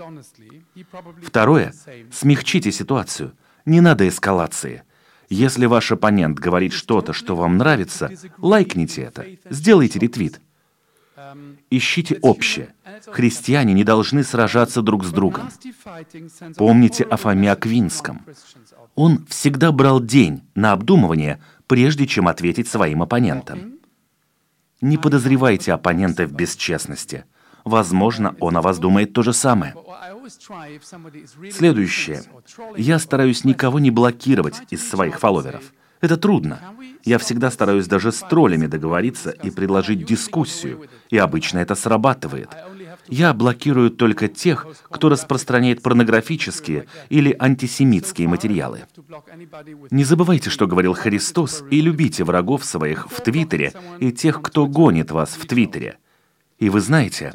Второе. 1.22 1.72
Смягчите 2.10 2.70
ситуацию. 2.70 3.32
Не 3.64 3.80
надо 3.80 4.06
эскалации. 4.06 4.82
Если 5.32 5.64
ваш 5.64 5.90
оппонент 5.90 6.38
говорит 6.38 6.74
что-то, 6.74 7.14
что 7.14 7.34
вам 7.34 7.56
нравится, 7.56 8.10
лайкните 8.36 9.00
это, 9.00 9.24
сделайте 9.48 9.98
ретвит. 9.98 10.42
Ищите 11.70 12.18
общее. 12.20 12.74
Христиане 13.06 13.72
не 13.72 13.82
должны 13.82 14.24
сражаться 14.24 14.82
друг 14.82 15.04
с 15.04 15.10
другом. 15.10 15.48
Помните 16.58 17.04
о 17.04 17.16
Фоме 17.16 17.50
Аквинском. 17.50 18.26
Он 18.94 19.24
всегда 19.26 19.72
брал 19.72 20.02
день 20.02 20.42
на 20.54 20.72
обдумывание, 20.72 21.40
прежде 21.66 22.06
чем 22.06 22.28
ответить 22.28 22.68
своим 22.68 23.02
оппонентам. 23.02 23.78
Не 24.82 24.98
подозревайте 24.98 25.72
оппонента 25.72 26.26
в 26.26 26.32
бесчестности. 26.32 27.24
Возможно, 27.64 28.34
он 28.40 28.56
о 28.56 28.62
вас 28.62 28.78
думает 28.78 29.12
то 29.12 29.22
же 29.22 29.32
самое. 29.32 29.74
Следующее. 31.50 32.22
Я 32.76 32.98
стараюсь 32.98 33.44
никого 33.44 33.78
не 33.78 33.90
блокировать 33.90 34.60
из 34.70 34.88
своих 34.88 35.18
фолловеров. 35.18 35.72
Это 36.00 36.16
трудно. 36.16 36.60
Я 37.04 37.18
всегда 37.18 37.50
стараюсь 37.50 37.86
даже 37.86 38.10
с 38.10 38.18
троллями 38.18 38.66
договориться 38.66 39.30
и 39.30 39.50
предложить 39.50 40.04
дискуссию, 40.04 40.88
и 41.10 41.18
обычно 41.18 41.58
это 41.58 41.76
срабатывает. 41.76 42.50
Я 43.08 43.32
блокирую 43.34 43.90
только 43.90 44.28
тех, 44.28 44.66
кто 44.84 45.08
распространяет 45.08 45.82
порнографические 45.82 46.86
или 47.08 47.34
антисемитские 47.38 48.28
материалы. 48.28 48.82
Не 49.90 50.04
забывайте, 50.04 50.50
что 50.50 50.66
говорил 50.66 50.94
Христос, 50.94 51.64
и 51.70 51.80
любите 51.80 52.24
врагов 52.24 52.64
своих 52.64 53.10
в 53.10 53.20
Твиттере 53.20 53.72
и 53.98 54.12
тех, 54.12 54.40
кто 54.42 54.66
гонит 54.66 55.10
вас 55.10 55.30
в 55.30 55.46
Твиттере. 55.46 55.98
И 56.62 56.70
вы 56.70 56.80
знаете, 56.80 57.32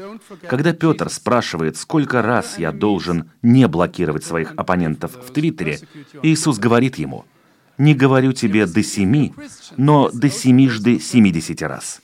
когда 0.47 0.71
Петр 0.73 1.09
спрашивает, 1.09 1.75
сколько 1.75 2.21
раз 2.21 2.57
я 2.57 2.71
должен 2.71 3.29
не 3.41 3.67
блокировать 3.67 4.23
своих 4.23 4.53
оппонентов 4.55 5.11
в 5.15 5.33
Твиттере, 5.33 5.79
Иисус 6.23 6.57
говорит 6.57 6.97
ему– 6.97 7.25
не 7.77 7.93
говорю 7.93 8.33
тебе 8.33 8.65
до 8.65 8.81
семи, 8.81 9.33
но 9.77 10.09
до 10.09 10.29
семижды 10.29 10.99
семидесяти 10.99 11.63
раз. 11.63 12.01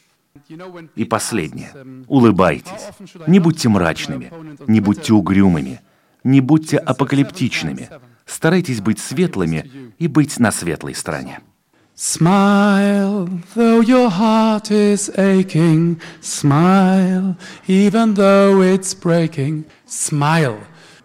И 0.95 1.05
последнее. 1.05 1.71
Улыбайтесь. 2.07 2.91
Не 3.25 3.39
будьте 3.39 3.69
мрачными, 3.69 4.31
не 4.67 4.79
будьте 4.81 5.13
угрюмыми. 5.13 5.81
Не 6.23 6.41
будьте 6.41 6.77
апокалиптичными. 6.77 7.89
Старайтесь 8.25 8.81
быть 8.81 8.99
светлыми 8.99 9.93
и 9.97 10.07
быть 10.07 10.39
на 10.39 10.51
светлой 10.51 10.93
стороне. 10.93 11.39
Smile, 11.94 13.28
though 13.56 13.80
your 13.80 14.08
heart 14.08 14.70
is 14.70 15.10
aching. 15.18 16.00
Smile, 16.20 17.36
even 17.66 18.14
though 18.14 18.62
it's 18.62 18.94
breaking. 18.94 19.64
Smile. 19.84 20.60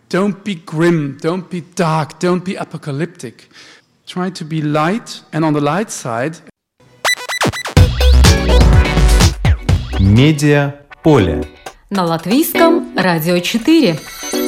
Don't 0.10 0.43
be 0.43 0.54
grim, 0.54 1.17
don't 1.19 1.50
be 1.50 1.62
dark, 1.62 2.19
don't 2.19 2.46
be 2.46 2.54
apocalyptic. 2.56 3.50
Try 4.06 4.30
to 4.30 4.46
be 4.46 4.62
light, 4.62 5.22
and 5.34 5.43
on 5.43 5.54
the 5.54 5.62
light 5.62 5.89
side. 5.89 6.36
Медиа 10.00 10.76
поле. 11.02 11.43
На 11.89 12.04
латвийском 12.04 12.93
радио 12.96 13.41
4. 13.41 14.47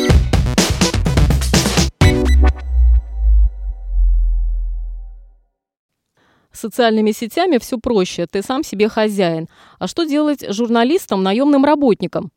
Социальными 6.60 7.12
сетями 7.12 7.58
все 7.58 7.78
проще, 7.78 8.26
ты 8.26 8.42
сам 8.42 8.62
себе 8.62 8.88
хозяин. 8.88 9.48
А 9.78 9.86
что 9.86 10.04
делать 10.04 10.44
журналистам, 10.48 11.22
наемным 11.22 11.64
работникам? 11.64 12.30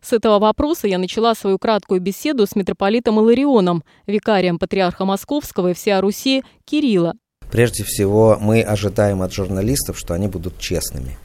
С 0.00 0.12
этого 0.12 0.38
вопроса 0.38 0.86
я 0.86 0.98
начала 0.98 1.34
свою 1.34 1.58
краткую 1.58 2.00
беседу 2.00 2.46
с 2.46 2.54
митрополитом 2.54 3.18
Иларионом, 3.18 3.82
викарием 4.06 4.58
патриарха 4.58 5.04
Московского 5.04 5.70
и 5.70 5.74
всея 5.74 6.00
Руси 6.00 6.44
Кирилла. 6.64 7.14
Прежде 7.50 7.82
всего, 7.82 8.36
мы 8.40 8.62
ожидаем 8.62 9.22
от 9.22 9.32
журналистов, 9.32 9.98
что 9.98 10.14
они 10.14 10.28
будут 10.28 10.58
честными. 10.58 11.16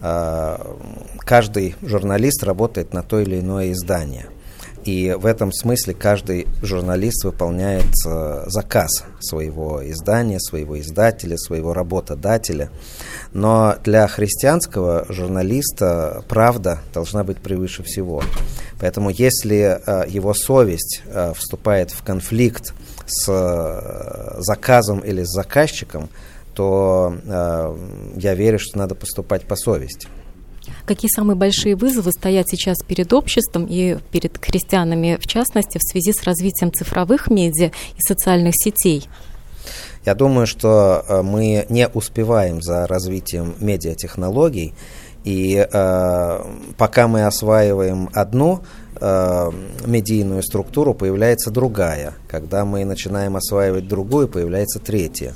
А, 0.00 0.76
каждый 1.20 1.74
журналист 1.82 2.44
работает 2.44 2.92
на 2.92 3.02
то 3.02 3.18
или 3.20 3.40
иное 3.40 3.72
издание– 3.72 4.28
и 4.88 5.12
в 5.12 5.26
этом 5.26 5.52
смысле 5.52 5.92
каждый 5.92 6.46
журналист 6.62 7.22
выполняет 7.24 7.92
э, 8.06 8.44
заказ 8.46 9.04
своего 9.20 9.86
издания, 9.86 10.40
своего 10.40 10.80
издателя, 10.80 11.36
своего 11.36 11.74
работодателя. 11.74 12.70
Но 13.34 13.76
для 13.84 14.08
христианского 14.08 15.04
журналиста 15.10 16.24
правда 16.26 16.78
должна 16.94 17.22
быть 17.22 17.36
превыше 17.36 17.82
всего. 17.82 18.22
Поэтому 18.80 19.10
если 19.10 19.78
э, 19.78 20.08
его 20.08 20.32
совесть 20.32 21.02
э, 21.04 21.34
вступает 21.36 21.90
в 21.90 22.02
конфликт 22.02 22.72
с 23.06 23.26
заказом 24.38 25.00
или 25.00 25.22
с 25.22 25.28
заказчиком, 25.28 26.08
то 26.54 27.14
я 28.16 28.34
верю, 28.34 28.58
что 28.58 28.78
надо 28.78 28.94
поступать 28.94 29.46
по 29.46 29.54
совести. 29.54 30.08
Какие 30.86 31.10
самые 31.14 31.36
большие 31.36 31.76
вызовы 31.76 32.12
стоят 32.12 32.48
сейчас 32.48 32.78
перед 32.86 33.12
обществом 33.12 33.66
и 33.68 33.98
перед 34.10 34.38
христианами, 34.44 35.18
в 35.20 35.26
частности, 35.26 35.78
в 35.78 35.82
связи 35.82 36.12
с 36.12 36.22
развитием 36.22 36.72
цифровых 36.72 37.28
медиа 37.28 37.66
и 37.96 38.00
социальных 38.00 38.54
сетей? 38.56 39.08
Я 40.04 40.14
думаю, 40.14 40.46
что 40.46 41.04
э, 41.06 41.22
мы 41.22 41.66
не 41.68 41.88
успеваем 41.88 42.62
за 42.62 42.86
развитием 42.86 43.54
медиатехнологий, 43.60 44.74
и 45.24 45.66
э, 45.70 46.44
пока 46.78 47.08
мы 47.08 47.26
осваиваем 47.26 48.08
одну 48.14 48.60
э, 49.00 49.50
медийную 49.84 50.42
структуру, 50.42 50.94
появляется 50.94 51.50
другая. 51.50 52.14
Когда 52.28 52.64
мы 52.64 52.84
начинаем 52.84 53.36
осваивать 53.36 53.86
другую, 53.86 54.28
появляется 54.28 54.78
третья. 54.78 55.34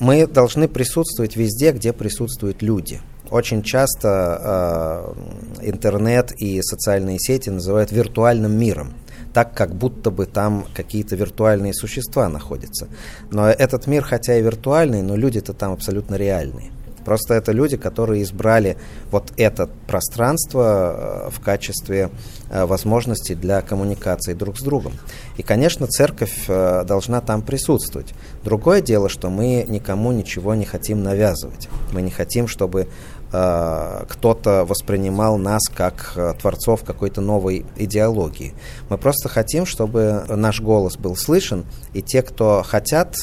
Мы 0.00 0.26
должны 0.26 0.66
присутствовать 0.66 1.36
везде, 1.36 1.72
где 1.72 1.92
присутствуют 1.92 2.62
люди– 2.62 3.00
очень 3.30 3.62
часто 3.62 5.14
э, 5.60 5.68
интернет 5.68 6.32
и 6.32 6.60
социальные 6.62 7.18
сети 7.18 7.50
называют 7.50 7.92
виртуальным 7.92 8.52
миром 8.58 8.94
так, 9.32 9.54
как 9.54 9.74
будто 9.74 10.10
бы 10.10 10.26
там 10.26 10.66
какие-то 10.74 11.16
виртуальные 11.16 11.74
существа 11.74 12.28
находятся. 12.28 12.88
Но 13.30 13.48
этот 13.48 13.86
мир, 13.86 14.02
хотя 14.02 14.36
и 14.36 14.42
виртуальный, 14.42 15.02
но 15.02 15.16
люди-то 15.16 15.52
там 15.52 15.72
абсолютно 15.72 16.16
реальные. 16.16 16.72
Просто 17.04 17.32
это 17.32 17.52
люди, 17.52 17.78
которые 17.78 18.22
избрали 18.22 18.76
вот 19.10 19.32
это 19.38 19.70
пространство 19.86 21.28
э, 21.28 21.30
в 21.30 21.40
качестве 21.40 22.10
э, 22.50 22.66
возможности 22.66 23.34
для 23.34 23.62
коммуникации 23.62 24.34
друг 24.34 24.58
с 24.58 24.62
другом. 24.62 24.92
И, 25.38 25.42
конечно, 25.42 25.86
церковь 25.86 26.46
должна 26.46 27.22
там 27.22 27.40
присутствовать. 27.40 28.12
Другое 28.44 28.82
дело, 28.82 29.08
что 29.08 29.30
мы 29.30 29.64
никому 29.66 30.12
ничего 30.12 30.54
не 30.54 30.66
хотим 30.66 31.02
навязывать. 31.02 31.68
Мы 31.92 32.02
не 32.02 32.10
хотим, 32.10 32.46
чтобы 32.46 32.88
кто-то 33.30 34.64
воспринимал 34.66 35.38
нас 35.38 35.62
как 35.74 36.36
творцов 36.40 36.82
какой-то 36.84 37.20
новой 37.20 37.64
идеологии. 37.76 38.54
Мы 38.88 38.98
просто 38.98 39.28
хотим, 39.28 39.66
чтобы 39.66 40.24
наш 40.28 40.60
голос 40.60 40.96
был 40.96 41.16
слышен, 41.16 41.64
и 41.94 42.02
те, 42.02 42.22
кто 42.22 42.64
хотят 42.66 43.16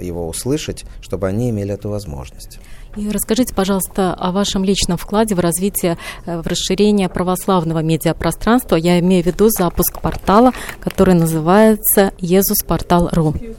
его 0.00 0.28
услышать, 0.28 0.84
чтобы 1.00 1.26
они 1.26 1.50
имели 1.50 1.74
эту 1.74 1.88
возможность. 1.88 2.60
И 2.96 3.10
расскажите, 3.10 3.54
пожалуйста, 3.54 4.14
о 4.14 4.30
вашем 4.30 4.62
личном 4.62 4.96
вкладе 4.96 5.34
в 5.34 5.40
развитие, 5.40 5.98
э, 6.26 6.40
в 6.40 6.46
расширение 6.46 7.08
православного 7.08 7.80
медиапространства. 7.80 8.76
Я 8.76 9.00
имею 9.00 9.24
в 9.24 9.26
виду 9.26 9.48
запуск 9.48 10.00
портала, 10.00 10.52
который 10.80 11.14
называется 11.14 12.12
«Езус-портал.ру». 12.18 13.34
Э, 13.40 13.54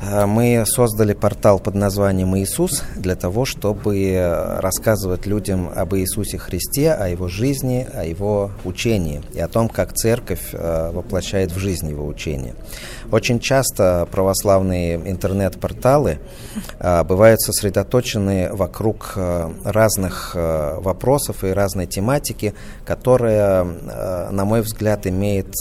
мы 0.00 0.64
создали 0.66 1.12
портал 1.12 1.58
под 1.58 1.74
названием 1.74 2.34
«Иисус» 2.38 2.84
для 2.96 3.16
того, 3.16 3.44
чтобы 3.44 4.58
рассказывать 4.60 5.26
людям 5.26 5.70
об 5.74 5.94
Иисусе 5.94 6.38
Христе, 6.38 6.92
о 6.92 7.08
Его 7.08 7.28
жизни, 7.28 7.86
о 7.92 8.04
Его 8.04 8.50
учении 8.64 9.20
и 9.34 9.40
о 9.40 9.48
том, 9.48 9.68
как 9.68 9.92
Церковь 9.92 10.54
э, 10.54 10.90
воплощает 10.92 11.52
в 11.52 11.58
жизнь 11.58 11.90
Его 11.90 12.06
учение. 12.06 12.54
Очень 13.12 13.40
часто 13.40 14.08
православные 14.10 14.96
интернет-порталы 14.96 16.18
э, 16.78 17.04
бывают 17.04 17.42
сосредоточены 17.42 18.48
вокруг 18.52 19.18
разных 19.64 20.34
вопросов 20.34 21.44
и 21.44 21.48
разной 21.48 21.86
тематики, 21.86 22.54
которая, 22.86 23.64
на 24.30 24.44
мой 24.44 24.62
взгляд, 24.62 25.06
имеет 25.06 25.54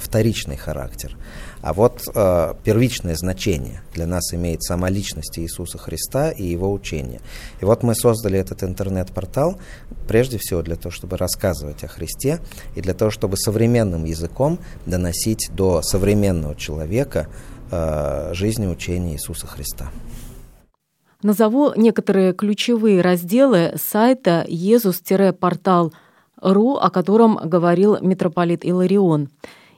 вторичный 0.00 0.56
характер. 0.56 1.16
А 1.64 1.72
вот 1.72 2.02
э, 2.14 2.54
первичное 2.62 3.16
значение 3.16 3.80
для 3.94 4.06
нас 4.06 4.34
имеет 4.34 4.62
сама 4.62 4.90
личность 4.90 5.38
Иисуса 5.38 5.78
Христа 5.78 6.30
и 6.30 6.44
его 6.44 6.70
учение. 6.70 7.22
И 7.62 7.64
вот 7.64 7.82
мы 7.82 7.94
создали 7.94 8.38
этот 8.38 8.62
интернет-портал 8.62 9.58
прежде 10.06 10.36
всего 10.36 10.60
для 10.60 10.76
того, 10.76 10.90
чтобы 10.90 11.16
рассказывать 11.16 11.82
о 11.82 11.88
Христе 11.88 12.40
и 12.74 12.82
для 12.82 12.92
того, 12.92 13.10
чтобы 13.10 13.38
современным 13.38 14.04
языком 14.04 14.58
доносить 14.84 15.48
до 15.54 15.80
современного 15.80 16.54
человека 16.54 17.28
э, 17.70 18.34
жизнь 18.34 18.64
и 18.64 18.66
учение 18.66 19.14
Иисуса 19.14 19.46
Христа. 19.46 19.90
Назову 21.22 21.72
некоторые 21.76 22.34
ключевые 22.34 23.00
разделы 23.00 23.72
сайта 23.76 24.44
«Езус-портал.ру», 24.48 26.74
о 26.74 26.90
котором 26.90 27.38
говорил 27.42 27.96
митрополит 28.02 28.66
Иларион. 28.66 29.30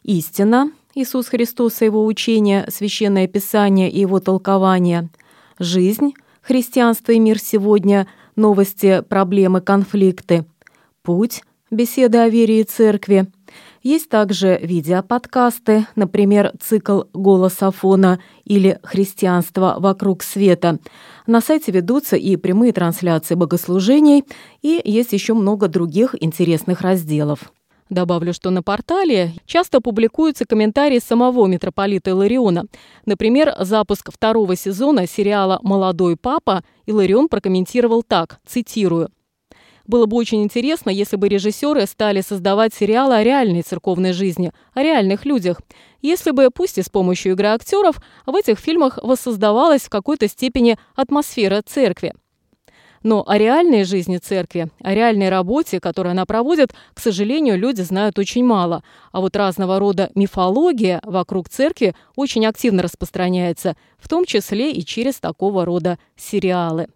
Истина, 0.02 0.72
Иисус 0.98 1.26
Христос 1.26 1.82
и 1.82 1.84
его 1.84 2.06
учение, 2.06 2.64
Священное 2.70 3.26
Писание 3.26 3.90
и 3.90 4.00
его 4.00 4.18
толкование, 4.18 5.10
жизнь, 5.58 6.14
христианство 6.40 7.12
и 7.12 7.18
мир 7.18 7.38
сегодня, 7.38 8.06
новости, 8.34 9.02
проблемы, 9.06 9.60
конфликты, 9.60 10.46
путь, 11.02 11.42
беседы 11.70 12.16
о 12.16 12.30
вере 12.30 12.62
и 12.62 12.64
церкви. 12.64 13.26
Есть 13.82 14.08
также 14.08 14.58
видеоподкасты, 14.62 15.86
например, 15.96 16.52
цикл 16.62 17.02
«Голос 17.12 17.62
Афона» 17.62 18.18
или 18.46 18.80
«Христианство 18.82 19.76
вокруг 19.78 20.22
света». 20.22 20.78
На 21.26 21.42
сайте 21.42 21.72
ведутся 21.72 22.16
и 22.16 22.36
прямые 22.36 22.72
трансляции 22.72 23.34
богослужений, 23.34 24.24
и 24.62 24.80
есть 24.82 25.12
еще 25.12 25.34
много 25.34 25.68
других 25.68 26.14
интересных 26.18 26.80
разделов. 26.80 27.52
Добавлю, 27.88 28.32
что 28.32 28.50
на 28.50 28.64
портале 28.64 29.32
часто 29.46 29.80
публикуются 29.80 30.44
комментарии 30.44 30.98
самого 30.98 31.46
митрополита 31.46 32.10
Илариона. 32.10 32.64
Например, 33.04 33.54
запуск 33.60 34.10
второго 34.12 34.56
сезона 34.56 35.06
сериала 35.06 35.60
«Молодой 35.62 36.16
папа» 36.16 36.64
Иларион 36.86 37.28
прокомментировал 37.28 38.02
так, 38.02 38.40
цитирую. 38.44 39.10
Было 39.86 40.06
бы 40.06 40.16
очень 40.16 40.42
интересно, 40.42 40.90
если 40.90 41.14
бы 41.14 41.28
режиссеры 41.28 41.86
стали 41.86 42.20
создавать 42.20 42.74
сериалы 42.74 43.14
о 43.14 43.22
реальной 43.22 43.62
церковной 43.62 44.12
жизни, 44.12 44.52
о 44.74 44.82
реальных 44.82 45.24
людях. 45.24 45.60
Если 46.02 46.32
бы, 46.32 46.50
пусть 46.52 46.78
и 46.78 46.82
с 46.82 46.88
помощью 46.88 47.32
игры 47.32 47.48
актеров, 47.48 48.00
в 48.26 48.34
этих 48.34 48.58
фильмах 48.58 48.98
воссоздавалась 49.00 49.82
в 49.82 49.90
какой-то 49.90 50.26
степени 50.26 50.76
атмосфера 50.96 51.62
церкви. 51.64 52.14
Но 53.06 53.22
о 53.24 53.38
реальной 53.38 53.84
жизни 53.84 54.16
церкви, 54.16 54.66
о 54.82 54.92
реальной 54.92 55.28
работе, 55.28 55.78
которую 55.78 56.10
она 56.10 56.26
проводит, 56.26 56.74
к 56.92 56.98
сожалению, 56.98 57.56
люди 57.56 57.82
знают 57.82 58.18
очень 58.18 58.44
мало. 58.44 58.82
А 59.12 59.20
вот 59.20 59.36
разного 59.36 59.78
рода 59.78 60.10
мифология 60.16 61.00
вокруг 61.04 61.48
церкви 61.48 61.94
очень 62.16 62.44
активно 62.46 62.82
распространяется, 62.82 63.76
в 63.96 64.08
том 64.08 64.24
числе 64.24 64.72
и 64.72 64.84
через 64.84 65.20
такого 65.20 65.64
рода 65.64 66.00
сериалы. 66.16 66.88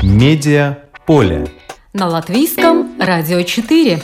Медиа 0.00 0.78
поле. 1.04 1.48
На 1.92 2.06
латвийском 2.06 2.96
радио 3.00 3.42
4. 3.42 4.00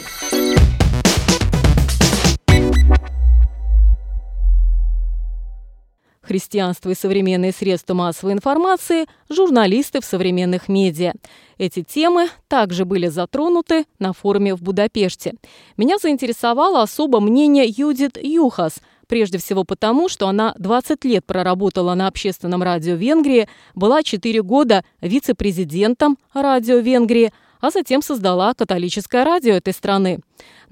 Христианство 6.26 6.90
и 6.90 6.94
современные 6.94 7.52
средства 7.52 7.94
массовой 7.94 8.32
информации, 8.32 9.06
журналисты 9.28 10.00
в 10.00 10.04
современных 10.04 10.68
медиа. 10.68 11.12
Эти 11.58 11.82
темы 11.82 12.28
также 12.48 12.84
были 12.84 13.08
затронуты 13.08 13.84
на 13.98 14.12
форуме 14.12 14.54
в 14.54 14.62
Будапеште. 14.62 15.34
Меня 15.76 15.98
заинтересовало 15.98 16.82
особо 16.82 17.20
мнение 17.20 17.66
Юдит 17.66 18.18
Юхас– 18.22 18.74
Прежде 19.06 19.38
всего 19.38 19.64
потому, 19.64 20.08
что 20.08 20.28
она 20.28 20.54
20 20.58 21.04
лет 21.04 21.24
проработала 21.24 21.94
на 21.94 22.08
общественном 22.08 22.62
радио 22.62 22.94
Венгрии, 22.94 23.48
была 23.74 24.02
4 24.02 24.42
года 24.42 24.84
вице-президентом 25.00 26.18
радио 26.32 26.78
Венгрии, 26.78 27.32
а 27.60 27.70
затем 27.70 28.02
создала 28.02 28.54
католическое 28.54 29.24
радио 29.24 29.54
этой 29.54 29.72
страны. 29.72 30.20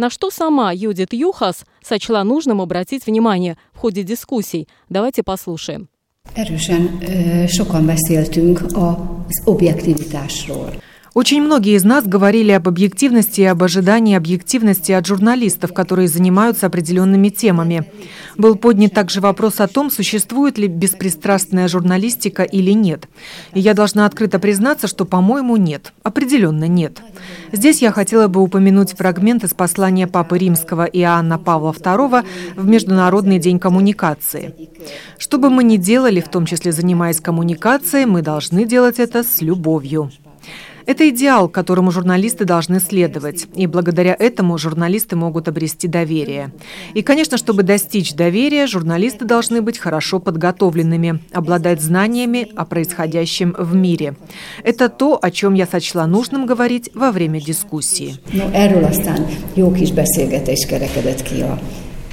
На 0.02 0.10
что 0.10 0.32
сама 0.32 0.72
Юдит 0.72 1.12
Юхас 1.12 1.64
сочла 1.80 2.24
нужным 2.24 2.60
обратить 2.60 3.06
внимание 3.06 3.56
в 3.72 3.78
ходе 3.78 4.02
дискуссий. 4.02 4.66
Давайте 4.88 5.22
послушаем. 5.22 5.88
Erősen 6.34 6.98
sokan 7.46 7.86
beszéltünk 7.86 8.60
az 8.74 9.42
objektivitásról. 9.44 10.70
Очень 11.14 11.42
многие 11.42 11.76
из 11.76 11.84
нас 11.84 12.06
говорили 12.06 12.52
об 12.52 12.68
объективности 12.68 13.42
и 13.42 13.44
об 13.44 13.62
ожидании 13.62 14.16
объективности 14.16 14.92
от 14.92 15.06
журналистов, 15.06 15.74
которые 15.74 16.08
занимаются 16.08 16.66
определенными 16.66 17.28
темами. 17.28 17.84
Был 18.38 18.56
поднят 18.56 18.94
также 18.94 19.20
вопрос 19.20 19.60
о 19.60 19.68
том, 19.68 19.90
существует 19.90 20.56
ли 20.56 20.68
беспристрастная 20.68 21.68
журналистика 21.68 22.44
или 22.44 22.70
нет. 22.70 23.08
И 23.52 23.60
я 23.60 23.74
должна 23.74 24.06
открыто 24.06 24.38
признаться, 24.38 24.86
что, 24.86 25.04
по-моему, 25.04 25.58
нет. 25.58 25.92
Определенно 26.02 26.66
нет. 26.66 27.02
Здесь 27.52 27.82
я 27.82 27.92
хотела 27.92 28.28
бы 28.28 28.40
упомянуть 28.40 28.92
фрагмент 28.92 29.44
из 29.44 29.52
послания 29.52 30.06
Папы 30.06 30.38
Римского 30.38 30.84
Иоанна 30.84 31.38
Павла 31.38 31.72
II 31.72 32.24
в 32.56 32.66
Международный 32.66 33.38
день 33.38 33.58
коммуникации. 33.58 34.54
Что 35.18 35.36
бы 35.36 35.50
мы 35.50 35.62
ни 35.62 35.76
делали, 35.76 36.22
в 36.22 36.28
том 36.28 36.46
числе 36.46 36.72
занимаясь 36.72 37.20
коммуникацией, 37.20 38.06
мы 38.06 38.22
должны 38.22 38.64
делать 38.64 38.98
это 38.98 39.22
с 39.22 39.42
любовью. 39.42 40.10
Это 40.86 41.08
идеал, 41.08 41.48
которому 41.48 41.90
журналисты 41.90 42.44
должны 42.44 42.80
следовать, 42.80 43.46
и 43.54 43.66
благодаря 43.66 44.16
этому 44.18 44.58
журналисты 44.58 45.16
могут 45.16 45.48
обрести 45.48 45.88
доверие. 45.88 46.52
И, 46.94 47.02
конечно, 47.02 47.36
чтобы 47.36 47.62
достичь 47.62 48.14
доверия, 48.14 48.66
журналисты 48.66 49.24
должны 49.24 49.62
быть 49.62 49.78
хорошо 49.78 50.18
подготовленными, 50.18 51.20
обладать 51.32 51.80
знаниями 51.80 52.48
о 52.56 52.64
происходящем 52.64 53.54
в 53.58 53.74
мире. 53.74 54.16
Это 54.64 54.88
то, 54.88 55.18
о 55.20 55.30
чем 55.30 55.54
я 55.54 55.66
сочла 55.66 56.06
нужным 56.06 56.46
говорить 56.46 56.90
во 56.94 57.12
время 57.12 57.40
дискуссии. 57.40 58.16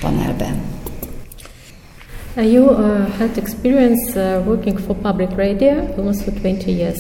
Panelben. 0.02 0.62
You 2.38 2.70
uh, 2.70 3.06
had 3.18 3.38
experience 3.38 4.16
uh, 4.16 4.42
working 4.46 4.78
for 4.78 4.96
public 4.96 5.36
radio 5.36 5.94
almost 5.98 6.24
for 6.24 6.32
20 6.32 6.72
years. 6.72 7.00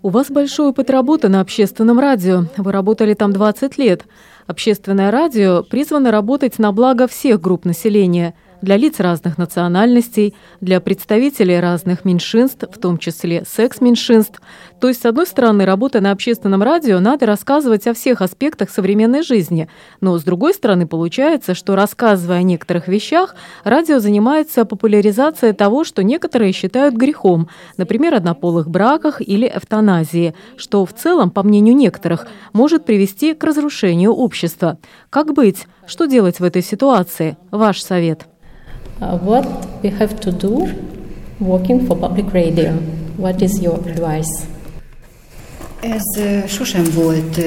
У 0.00 0.10
вас 0.10 0.30
большой 0.30 0.68
опыт 0.68 0.90
работы 0.90 1.28
на 1.28 1.40
общественном 1.40 1.98
радио. 1.98 2.44
Вы 2.56 2.70
работали 2.70 3.14
там 3.14 3.32
20 3.32 3.78
лет. 3.78 4.04
Общественное 4.46 5.10
радио 5.10 5.64
призвано 5.64 6.12
работать 6.12 6.58
на 6.58 6.72
благо 6.72 7.08
всех 7.08 7.40
групп 7.40 7.64
населения– 7.64 8.34
для 8.62 8.76
лиц 8.76 9.00
разных 9.00 9.38
национальностей, 9.38 10.34
для 10.60 10.80
представителей 10.80 11.60
разных 11.60 12.04
меньшинств, 12.04 12.64
в 12.70 12.78
том 12.78 12.98
числе 12.98 13.44
секс-меньшинств. 13.46 14.40
То 14.80 14.88
есть, 14.88 15.02
с 15.02 15.06
одной 15.06 15.26
стороны, 15.26 15.64
работая 15.64 16.00
на 16.00 16.12
общественном 16.12 16.62
радио, 16.62 17.00
надо 17.00 17.26
рассказывать 17.26 17.86
о 17.86 17.94
всех 17.94 18.22
аспектах 18.22 18.70
современной 18.70 19.22
жизни, 19.22 19.68
но 20.00 20.18
с 20.18 20.22
другой 20.22 20.54
стороны, 20.54 20.86
получается, 20.86 21.54
что 21.54 21.74
рассказывая 21.74 22.38
о 22.38 22.42
некоторых 22.42 22.88
вещах, 22.88 23.34
радио 23.64 23.98
занимается 23.98 24.64
популяризацией 24.64 25.52
того, 25.52 25.84
что 25.84 26.02
некоторые 26.02 26.52
считают 26.52 26.94
грехом, 26.94 27.48
например, 27.76 28.14
однополых 28.14 28.68
браках 28.68 29.20
или 29.20 29.50
эвтаназии, 29.52 30.34
что 30.56 30.84
в 30.84 30.92
целом, 30.92 31.30
по 31.30 31.42
мнению 31.42 31.76
некоторых, 31.76 32.26
может 32.52 32.84
привести 32.84 33.34
к 33.34 33.44
разрушению 33.44 34.12
общества. 34.12 34.78
Как 35.10 35.32
быть? 35.34 35.66
Что 35.86 36.06
делать 36.06 36.40
в 36.40 36.44
этой 36.44 36.62
ситуации? 36.62 37.36
Ваш 37.50 37.80
совет. 37.82 38.26
Uh, 39.00 39.16
what 39.18 39.46
we 39.82 39.90
have 39.90 40.18
to 40.18 40.32
do 40.32 40.66
working 41.38 41.86
for 41.86 41.96
public 41.96 42.32
radio? 42.32 42.72
What 43.16 43.40
is 43.40 43.60
your 43.60 43.78
advice? 43.86 44.46
Ez 45.80 46.02
sosem 46.46 46.84
volt 46.94 47.40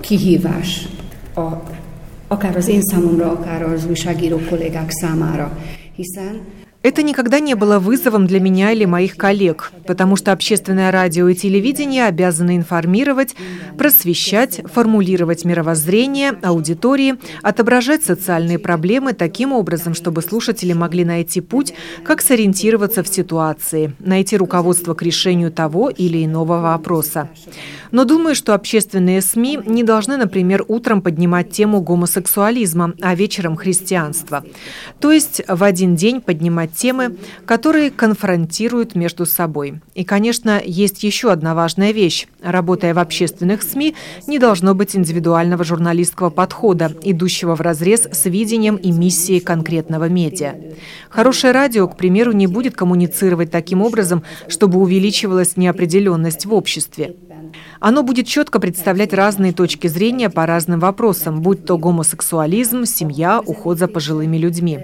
kihívás, 0.00 0.88
a, 1.34 1.48
akár 2.28 2.56
az 2.56 2.68
én 2.68 2.82
számomra, 2.82 3.30
akár 3.30 3.62
az 3.62 3.86
újságíró 3.86 4.38
kollégák 4.48 4.90
számára, 4.90 5.58
hiszen 5.94 6.40
Это 6.84 7.02
никогда 7.02 7.40
не 7.40 7.54
было 7.54 7.78
вызовом 7.78 8.26
для 8.26 8.40
меня 8.40 8.70
или 8.70 8.84
моих 8.84 9.16
коллег, 9.16 9.72
потому 9.86 10.16
что 10.16 10.32
общественное 10.32 10.92
радио 10.92 11.26
и 11.28 11.34
телевидение 11.34 12.04
обязаны 12.04 12.56
информировать, 12.56 13.34
просвещать, 13.78 14.60
формулировать 14.70 15.46
мировоззрение 15.46 16.32
аудитории, 16.42 17.14
отображать 17.40 18.04
социальные 18.04 18.58
проблемы 18.58 19.14
таким 19.14 19.54
образом, 19.54 19.94
чтобы 19.94 20.20
слушатели 20.20 20.74
могли 20.74 21.06
найти 21.06 21.40
путь, 21.40 21.72
как 22.04 22.20
сориентироваться 22.20 23.02
в 23.02 23.08
ситуации, 23.08 23.94
найти 23.98 24.36
руководство 24.36 24.92
к 24.92 25.00
решению 25.00 25.50
того 25.50 25.88
или 25.88 26.22
иного 26.22 26.60
вопроса. 26.60 27.30
Но 27.92 28.04
думаю, 28.04 28.34
что 28.34 28.52
общественные 28.52 29.22
СМИ 29.22 29.60
не 29.64 29.84
должны, 29.84 30.18
например, 30.18 30.66
утром 30.68 31.00
поднимать 31.00 31.50
тему 31.50 31.80
гомосексуализма, 31.80 32.92
а 33.00 33.14
вечером 33.14 33.56
христианства. 33.56 34.44
То 35.00 35.12
есть 35.12 35.40
в 35.48 35.64
один 35.64 35.96
день 35.96 36.20
поднимать 36.20 36.73
темы, 36.74 37.16
которые 37.46 37.90
конфронтируют 37.90 38.94
между 38.94 39.26
собой. 39.26 39.80
И, 39.94 40.04
конечно, 40.04 40.60
есть 40.64 41.02
еще 41.02 41.30
одна 41.30 41.54
важная 41.54 41.92
вещь. 41.92 42.26
Работая 42.42 42.94
в 42.94 42.98
общественных 42.98 43.62
СМИ, 43.62 43.94
не 44.26 44.38
должно 44.38 44.74
быть 44.74 44.94
индивидуального 44.96 45.64
журналистского 45.64 46.30
подхода, 46.30 46.92
идущего 47.02 47.54
в 47.54 47.60
разрез 47.60 48.08
с 48.10 48.24
видением 48.26 48.76
и 48.76 48.90
миссией 48.90 49.40
конкретного 49.40 50.08
медиа. 50.08 50.54
Хорошее 51.08 51.52
радио, 51.52 51.88
к 51.88 51.96
примеру, 51.96 52.32
не 52.32 52.46
будет 52.46 52.74
коммуницировать 52.74 53.50
таким 53.50 53.82
образом, 53.82 54.22
чтобы 54.48 54.78
увеличивалась 54.80 55.56
неопределенность 55.56 56.46
в 56.46 56.52
обществе. 56.52 57.14
Оно 57.80 58.02
будет 58.02 58.26
четко 58.26 58.60
представлять 58.60 59.12
разные 59.12 59.52
точки 59.52 59.86
зрения 59.86 60.30
по 60.30 60.46
разным 60.46 60.80
вопросам, 60.80 61.40
будь 61.40 61.64
то 61.64 61.76
гомосексуализм, 61.76 62.84
семья, 62.84 63.40
уход 63.40 63.78
за 63.78 63.88
пожилыми 63.88 64.36
людьми. 64.36 64.80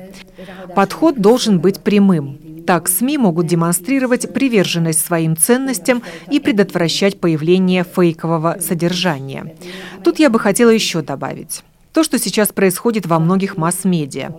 Подход 0.74 1.18
должен 1.18 1.60
быть 1.60 1.80
прямым. 1.80 2.38
Так 2.66 2.88
СМИ 2.88 3.18
могут 3.18 3.46
демонстрировать 3.46 4.32
приверженность 4.32 5.04
своим 5.04 5.36
ценностям 5.36 6.02
и 6.30 6.40
предотвращать 6.40 7.18
появление 7.18 7.84
фейкового 7.84 8.58
содержания. 8.60 9.56
Тут 10.04 10.18
я 10.18 10.30
бы 10.30 10.38
хотела 10.38 10.70
еще 10.70 11.02
добавить. 11.02 11.62
То, 11.92 12.04
что 12.04 12.18
сейчас 12.18 12.48
происходит 12.48 13.06
во 13.06 13.18
многих 13.18 13.56
масс-медиа. 13.56 14.30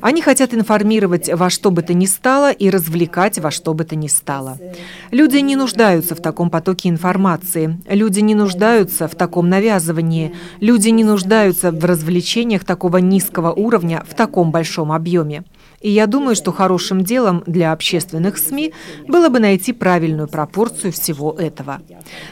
Они 0.00 0.22
хотят 0.22 0.54
информировать 0.54 1.28
во 1.32 1.50
что 1.50 1.72
бы 1.72 1.82
то 1.82 1.94
ни 1.94 2.06
стало 2.06 2.52
и 2.52 2.70
развлекать 2.70 3.40
во 3.40 3.50
что 3.50 3.74
бы 3.74 3.84
то 3.84 3.96
ни 3.96 4.06
стало. 4.06 4.58
Люди 5.10 5.38
не 5.38 5.56
нуждаются 5.56 6.14
в 6.14 6.22
таком 6.22 6.48
потоке 6.48 6.88
информации. 6.88 7.80
Люди 7.88 8.20
не 8.20 8.36
нуждаются 8.36 9.08
в 9.08 9.16
таком 9.16 9.48
навязывании. 9.48 10.32
Люди 10.60 10.90
не 10.90 11.02
нуждаются 11.02 11.72
в 11.72 11.84
развлечениях 11.84 12.64
такого 12.64 12.98
низкого 12.98 13.52
уровня 13.52 14.04
в 14.08 14.14
таком 14.14 14.52
большом 14.52 14.92
объеме. 14.92 15.42
И 15.82 15.90
я 15.90 16.06
думаю, 16.06 16.36
что 16.36 16.52
хорошим 16.52 17.02
делом 17.04 17.42
для 17.46 17.72
общественных 17.72 18.38
СМИ 18.38 18.72
было 19.08 19.28
бы 19.28 19.40
найти 19.40 19.72
правильную 19.72 20.28
пропорцию 20.28 20.92
всего 20.92 21.32
этого. 21.32 21.80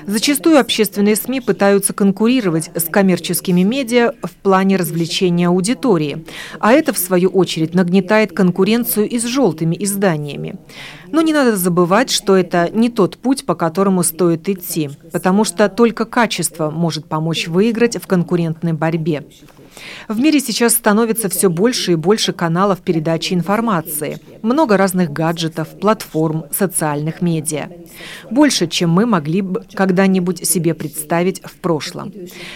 Зачастую 0.06 0.58
общественные 0.58 1.16
СМИ 1.16 1.40
пытаются 1.40 1.92
конкурировать 1.92 2.70
с 2.74 2.84
коммерческими 2.84 3.62
медиа 3.62 4.12
в 4.22 4.30
плане 4.30 4.76
развлечения 4.76 5.48
аудитории, 5.48 6.24
а 6.60 6.72
это, 6.72 6.92
в 6.92 6.98
свою 6.98 7.28
очередь, 7.30 7.74
нагнетает 7.74 8.32
конкуренцию 8.32 9.08
и 9.08 9.18
с 9.18 9.24
желтыми 9.24 9.76
изданиями. 9.80 10.56
Но 11.12 11.22
не 11.22 11.32
надо 11.32 11.56
забывать, 11.56 12.10
что 12.10 12.36
это 12.36 12.70
не 12.72 12.88
тот 12.88 13.18
путь, 13.18 13.44
по 13.44 13.54
которому 13.54 14.02
стоит 14.02 14.48
идти, 14.48 14.90
потому 15.12 15.44
что 15.44 15.68
только 15.68 16.04
качество 16.04 16.70
может 16.70 17.06
помочь 17.06 17.48
выиграть 17.48 17.96
в 17.96 18.06
конкурентной 18.06 18.72
борьбе. 18.72 19.24
В 20.08 20.18
мире 20.18 20.40
сейчас 20.40 20.74
становится 20.74 21.28
все 21.28 21.48
больше 21.48 21.92
и 21.92 21.96
больше 21.96 22.32
каналов 22.32 22.80
передачи 22.80 23.34
информации, 23.34 24.18
много 24.42 24.76
разных 24.76 25.12
гаджетов, 25.12 25.68
платформ, 25.80 26.44
социальных 26.50 27.22
медиа. 27.22 27.68
Больше, 28.30 28.66
чем 28.66 28.90
мы 28.90 29.06
могли 29.06 29.42
бы 29.42 29.64
когда-нибудь 29.72 30.46
себе 30.46 30.74
представить 30.74 31.40
в 31.44 31.56
прошлом. 31.56 32.12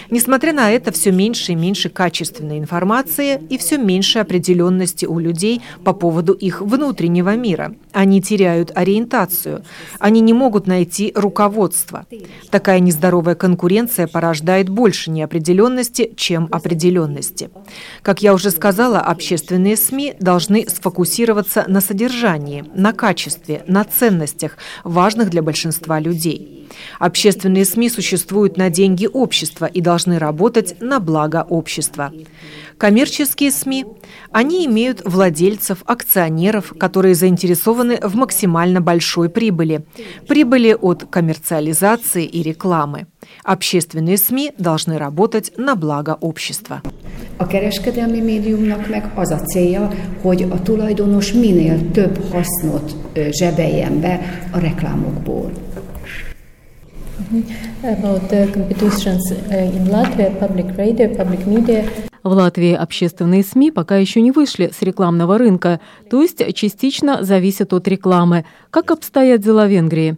Несмотря 0.09 0.53
на 0.53 0.71
это, 0.71 0.91
все 0.91 1.11
меньше 1.11 1.53
и 1.53 1.55
меньше 1.55 1.89
качественной 1.89 2.59
информации 2.59 3.41
и 3.49 3.57
все 3.57 3.77
меньше 3.77 4.19
определенности 4.19 5.05
у 5.05 5.19
людей 5.19 5.61
по 5.83 5.93
поводу 5.93 6.33
их 6.33 6.61
внутреннего 6.61 7.35
мира. 7.35 7.75
Они 7.91 8.21
теряют 8.21 8.44
ориентацию. 8.47 9.63
Они 9.99 10.21
не 10.21 10.33
могут 10.33 10.67
найти 10.67 11.11
руководство. 11.15 12.05
Такая 12.49 12.79
нездоровая 12.79 13.35
конкуренция 13.35 14.07
порождает 14.07 14.69
больше 14.69 15.11
неопределенности, 15.11 16.13
чем 16.15 16.47
определенности. 16.51 17.49
Как 18.01 18.21
я 18.21 18.33
уже 18.33 18.51
сказала, 18.51 18.99
общественные 18.99 19.77
СМИ 19.77 20.15
должны 20.19 20.67
сфокусироваться 20.69 21.65
на 21.67 21.81
содержании, 21.81 22.63
на 22.75 22.93
качестве, 22.93 23.63
на 23.67 23.83
ценностях, 23.83 24.57
важных 24.83 25.29
для 25.29 25.41
большинства 25.41 25.99
людей. 25.99 26.69
Общественные 26.99 27.65
СМИ 27.65 27.89
существуют 27.89 28.57
на 28.57 28.69
деньги 28.69 29.07
общества 29.11 29.65
и 29.65 29.81
должны 29.81 30.19
работать 30.19 30.81
на 30.81 30.99
благо 30.99 31.45
общества. 31.47 32.11
Коммерческие 32.77 33.51
СМИ, 33.51 33.85
они 34.31 34.65
имеют 34.65 35.01
владельцев, 35.05 35.79
акционеров, 35.85 36.73
которые 36.77 37.15
заинтересованы 37.15 37.99
в 38.01 38.15
максимально 38.15 38.81
большой 38.81 39.29
прибыли, 39.29 39.85
прибыли 40.27 40.73
от 40.73 41.05
коммерциализации 41.09 42.25
и 42.25 42.43
рекламы. 42.43 43.07
Общественные 43.42 44.16
СМИ 44.16 44.52
должны 44.58 44.98
работать 44.98 45.52
на 45.56 45.74
благо 45.76 46.16
общества. 46.20 46.82
A 47.36 47.46
kereskedelmi 47.46 48.20
médiumnak 48.20 48.88
meg 48.88 49.10
az 49.14 49.30
a 49.30 49.40
célja, 49.40 49.90
hogy 50.22 50.46
a 50.50 50.62
tulajdonos 50.62 51.32
minél 51.32 51.90
több 51.90 52.30
hasznot 52.30 52.94
zsebeljen 53.30 54.00
be 54.00 54.20
a 54.50 54.58
reklámokból. 54.58 55.50
About 57.83 58.29
the 58.29 58.51
competitions 58.53 59.31
in 59.51 59.87
Latvia, 59.89 60.37
public 60.39 60.75
radio, 60.77 61.15
public 61.15 61.45
media. 61.45 61.85
В 62.23 62.31
Латвии 62.31 62.73
общественные 62.73 63.43
СМИ 63.43 63.69
пока 63.69 63.97
еще 63.97 64.19
не 64.19 64.31
вышли 64.31 64.71
с 64.75 64.81
рекламного 64.81 65.37
рынка, 65.37 65.79
то 66.09 66.23
есть 66.23 66.41
частично 66.55 67.23
зависят 67.23 67.71
от 67.71 67.87
рекламы. 67.87 68.45
Как 68.71 68.89
обстоят 68.89 69.41
дела 69.41 69.67
в 69.67 69.69
Венгрии? 69.69 70.17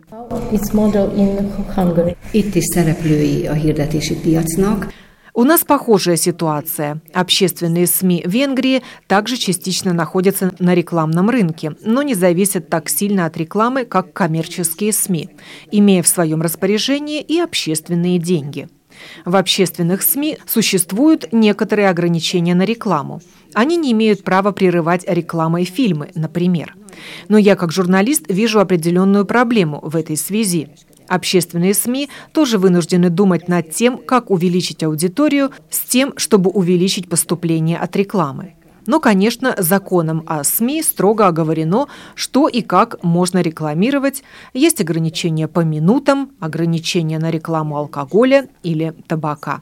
У 5.38 5.44
нас 5.44 5.64
похожая 5.64 6.16
ситуация. 6.16 7.00
Общественные 7.14 7.86
СМИ 7.86 8.24
Венгрии 8.26 8.82
также 9.06 9.38
частично 9.38 9.94
находятся 9.94 10.52
на 10.58 10.74
рекламном 10.74 11.30
рынке, 11.30 11.76
но 11.86 12.02
не 12.02 12.16
зависят 12.16 12.70
так 12.70 12.90
сильно 12.90 13.28
от 13.28 13.38
рекламы, 13.38 13.86
как 13.86 14.14
коммерческие 14.14 14.92
СМИ, 14.92 15.30
имея 15.70 16.02
в 16.02 16.08
своем 16.08 16.42
распоряжении 16.42 17.22
и 17.22 17.40
общественные 17.40 18.18
деньги. 18.18 18.68
В 19.26 19.36
общественных 19.36 20.02
СМИ 20.02 20.40
существуют 20.48 21.32
некоторые 21.32 21.90
ограничения 21.90 22.56
на 22.56 22.66
рекламу. 22.66 23.22
Они 23.54 23.78
не 23.78 23.92
имеют 23.92 24.24
права 24.24 24.52
прерывать 24.52 25.06
рекламой 25.08 25.66
фильмы, 25.66 26.10
например. 26.16 26.74
Но 27.28 27.38
я 27.38 27.56
как 27.56 27.72
журналист 27.72 28.26
вижу 28.28 28.60
определенную 28.60 29.24
проблему 29.24 29.82
в 29.84 29.96
этой 29.96 30.18
связи. 30.18 30.70
Общественные 31.08 31.74
СМИ 31.74 32.10
тоже 32.34 32.58
вынуждены 32.58 33.10
думать 33.10 33.48
над 33.48 33.72
тем, 33.72 33.98
как 33.98 34.30
увеличить 34.30 34.84
аудиторию 34.84 35.52
с 35.70 35.80
тем, 35.80 36.14
чтобы 36.18 36.50
увеличить 36.50 37.10
поступление 37.10 37.78
от 37.78 37.96
рекламы. 37.96 38.54
Но, 38.86 39.00
конечно, 39.02 39.54
законом 39.58 40.24
о 40.26 40.44
СМИ 40.44 40.82
строго 40.82 41.28
оговорено, 41.28 41.88
что 42.16 42.48
и 42.48 42.62
как 42.62 43.04
можно 43.04 43.42
рекламировать. 43.42 44.24
Есть 44.54 44.80
ограничения 44.82 45.48
по 45.48 45.60
минутам, 45.60 46.32
ограничения 46.40 47.20
на 47.20 47.30
рекламу 47.30 47.78
алкоголя 47.78 48.48
или 48.64 48.94
табака. 49.08 49.62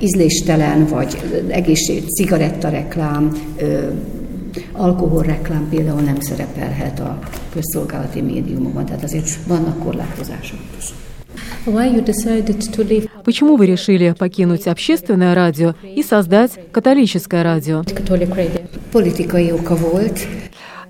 Ízléstelen 0.00 0.86
vagy 0.86 1.16
egészség, 1.48 2.04
cigarettareklám, 2.06 3.36
alkoholreklám 4.72 5.68
például 5.68 6.00
nem 6.00 6.20
szerepelhet 6.20 7.00
a 7.00 7.18
közszolgálati 7.52 8.20
médiumokban, 8.20 8.84
tehát 8.86 9.04
azért 9.04 9.44
vannak 9.46 9.78
korlátozások. 9.78 10.58
Почему 13.24 13.56
вы 13.56 13.66
решили 13.66 14.14
покинуть 14.18 14.66
общественное 14.66 15.34
радио 15.34 15.74
и 15.82 16.02
создать 16.02 16.52
католическое 16.70 17.42
радио? 17.42 17.82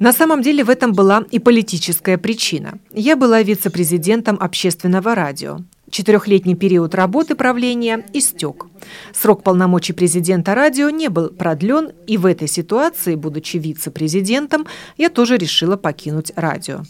На 0.01 0.13
самом 0.13 0.43
деле 0.43 0.65
в 0.65 0.71
этом 0.71 0.93
была 0.93 1.23
и 1.31 1.39
политическая 1.39 2.19
причина. 2.19 2.75
Я 2.93 3.17
была 3.17 3.43
вице-президентом 3.43 4.37
общественного 4.41 5.15
радио. 5.15 5.61
Четырехлетний 5.95 6.57
период 6.57 6.93
работы 6.97 7.37
правления 7.37 8.05
истек. 8.15 8.67
Срок 9.13 9.45
полномочий 9.45 9.93
президента 9.93 10.53
радио 10.57 10.91
не 10.91 11.09
был 11.09 11.29
продлен, 11.29 11.93
и 12.09 12.17
в 12.17 12.27
этой 12.27 12.49
ситуации, 12.49 13.15
будучи 13.15 13.59
вице-президентом, 13.59 14.67
я 14.97 15.09
тоже 15.09 15.37
решила 15.37 15.77
покинуть 15.77 16.33
радио. 16.35 16.81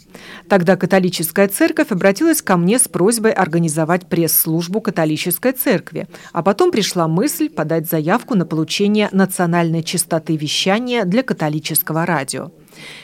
Тогда 0.49 0.75
католическая 0.75 1.47
церковь 1.47 1.91
обратилась 1.91 2.41
ко 2.41 2.57
мне 2.57 2.79
с 2.79 2.87
просьбой 2.87 3.31
организовать 3.33 4.09
пресс-службу 4.09 4.81
католической 4.81 5.51
церкви, 5.51 6.07
а 6.33 6.41
потом 6.41 6.71
пришла 6.71 7.07
мысль 7.07 7.47
подать 7.47 7.87
заявку 7.87 8.33
на 8.33 8.47
получение 8.47 9.09
национальной 9.11 9.83
частоты 9.83 10.35
вещания 10.35 11.05
для 11.05 11.21
католического 11.21 12.07
радио. 12.07 12.49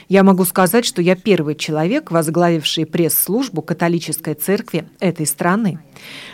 Я 0.08 0.22
могу 0.22 0.44
сказать, 0.44 0.84
что 0.84 1.02
я 1.02 1.16
первый 1.16 1.54
человек, 1.54 2.10
возглавивший 2.10 2.86
пресс-службу 2.86 3.62
католической 3.62 4.34
церкви 4.34 4.84
этой 5.00 5.26
страны. 5.26 5.78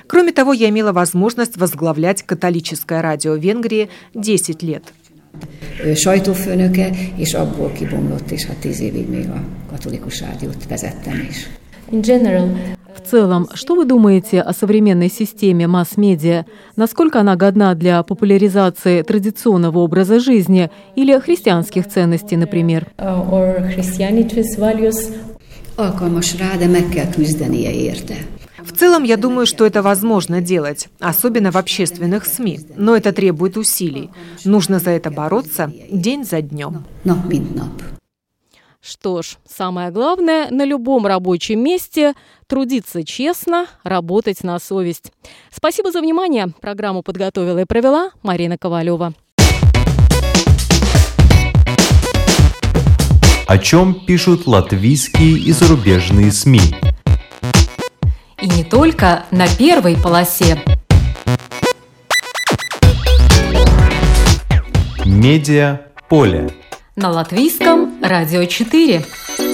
Кроме 0.06 0.32
того, 0.32 0.52
я 0.52 0.68
имела 0.68 0.92
возможность 0.92 1.56
возглавлять 1.56 2.22
католическое 2.22 3.02
радио 3.02 3.34
Венгрии 3.34 3.88
10 4.14 4.62
лет. 4.62 4.84
sajtófőnöke, 5.94 6.90
és 7.16 7.34
abból 7.34 7.72
kibomlott, 7.72 8.30
és 8.30 8.44
hát 8.44 8.56
tíz 8.56 8.80
évig 8.80 9.08
még 9.08 9.28
a 9.28 9.44
katolikus 9.70 10.20
rádiót 10.20 10.64
vezettem 10.68 11.26
is. 11.30 11.48
In 11.90 12.00
general, 12.00 12.76
в 12.98 13.10
целом, 13.10 13.48
что 13.54 13.74
вы 13.74 13.84
думаете 13.84 14.40
о 14.40 14.52
современной 14.52 15.10
системе 15.10 15.66
масс-медиа? 15.66 16.44
Насколько 16.76 17.20
она 17.20 17.36
годна 17.36 17.74
для 17.74 18.02
популяризации 18.02 19.02
традиционного 19.02 19.78
образа 19.78 20.20
жизни 20.20 20.70
или 20.96 21.18
христианских 21.18 21.88
ценностей, 21.88 22.36
например? 22.36 22.86
В 28.68 28.72
целом, 28.76 29.04
я 29.04 29.16
думаю, 29.16 29.46
что 29.46 29.64
это 29.64 29.82
возможно 29.82 30.40
делать, 30.40 30.88
особенно 31.00 31.50
в 31.52 31.56
общественных 31.56 32.26
СМИ, 32.26 32.60
но 32.76 32.96
это 32.96 33.12
требует 33.12 33.56
усилий. 33.56 34.10
Нужно 34.44 34.78
за 34.78 34.90
это 34.90 35.10
бороться 35.10 35.72
день 35.90 36.24
за 36.24 36.42
днем. 36.42 36.84
Что 38.80 39.22
ж, 39.22 39.38
самое 39.44 39.90
главное 39.90 40.50
на 40.50 40.64
любом 40.64 41.04
рабочем 41.06 41.60
месте– 41.60 42.14
трудиться 42.46 43.04
честно, 43.04 43.66
работать 43.82 44.44
на 44.44 44.58
совесть. 44.60 45.12
Спасибо 45.50 45.90
за 45.90 46.00
внимание. 46.00 46.48
Программу 46.60 47.02
подготовила 47.02 47.58
и 47.58 47.64
провела 47.64 48.12
Марина 48.22 48.56
Ковалева. 48.56 49.14
О 53.48 53.58
чем 53.58 54.06
пишут 54.06 54.46
латвийские 54.46 55.38
и 55.38 55.52
зарубежные 55.52 56.30
СМИ? 56.30 56.60
И 58.40 58.48
не 58.48 58.62
только 58.62 59.24
на 59.32 59.48
первой 59.48 59.96
полосе. 59.96 60.62
Медиа 65.04 65.80
поле 66.08 66.50
на 66.98 67.10
латвийском 67.10 67.87
Радио 68.00 68.46
4. 68.46 69.47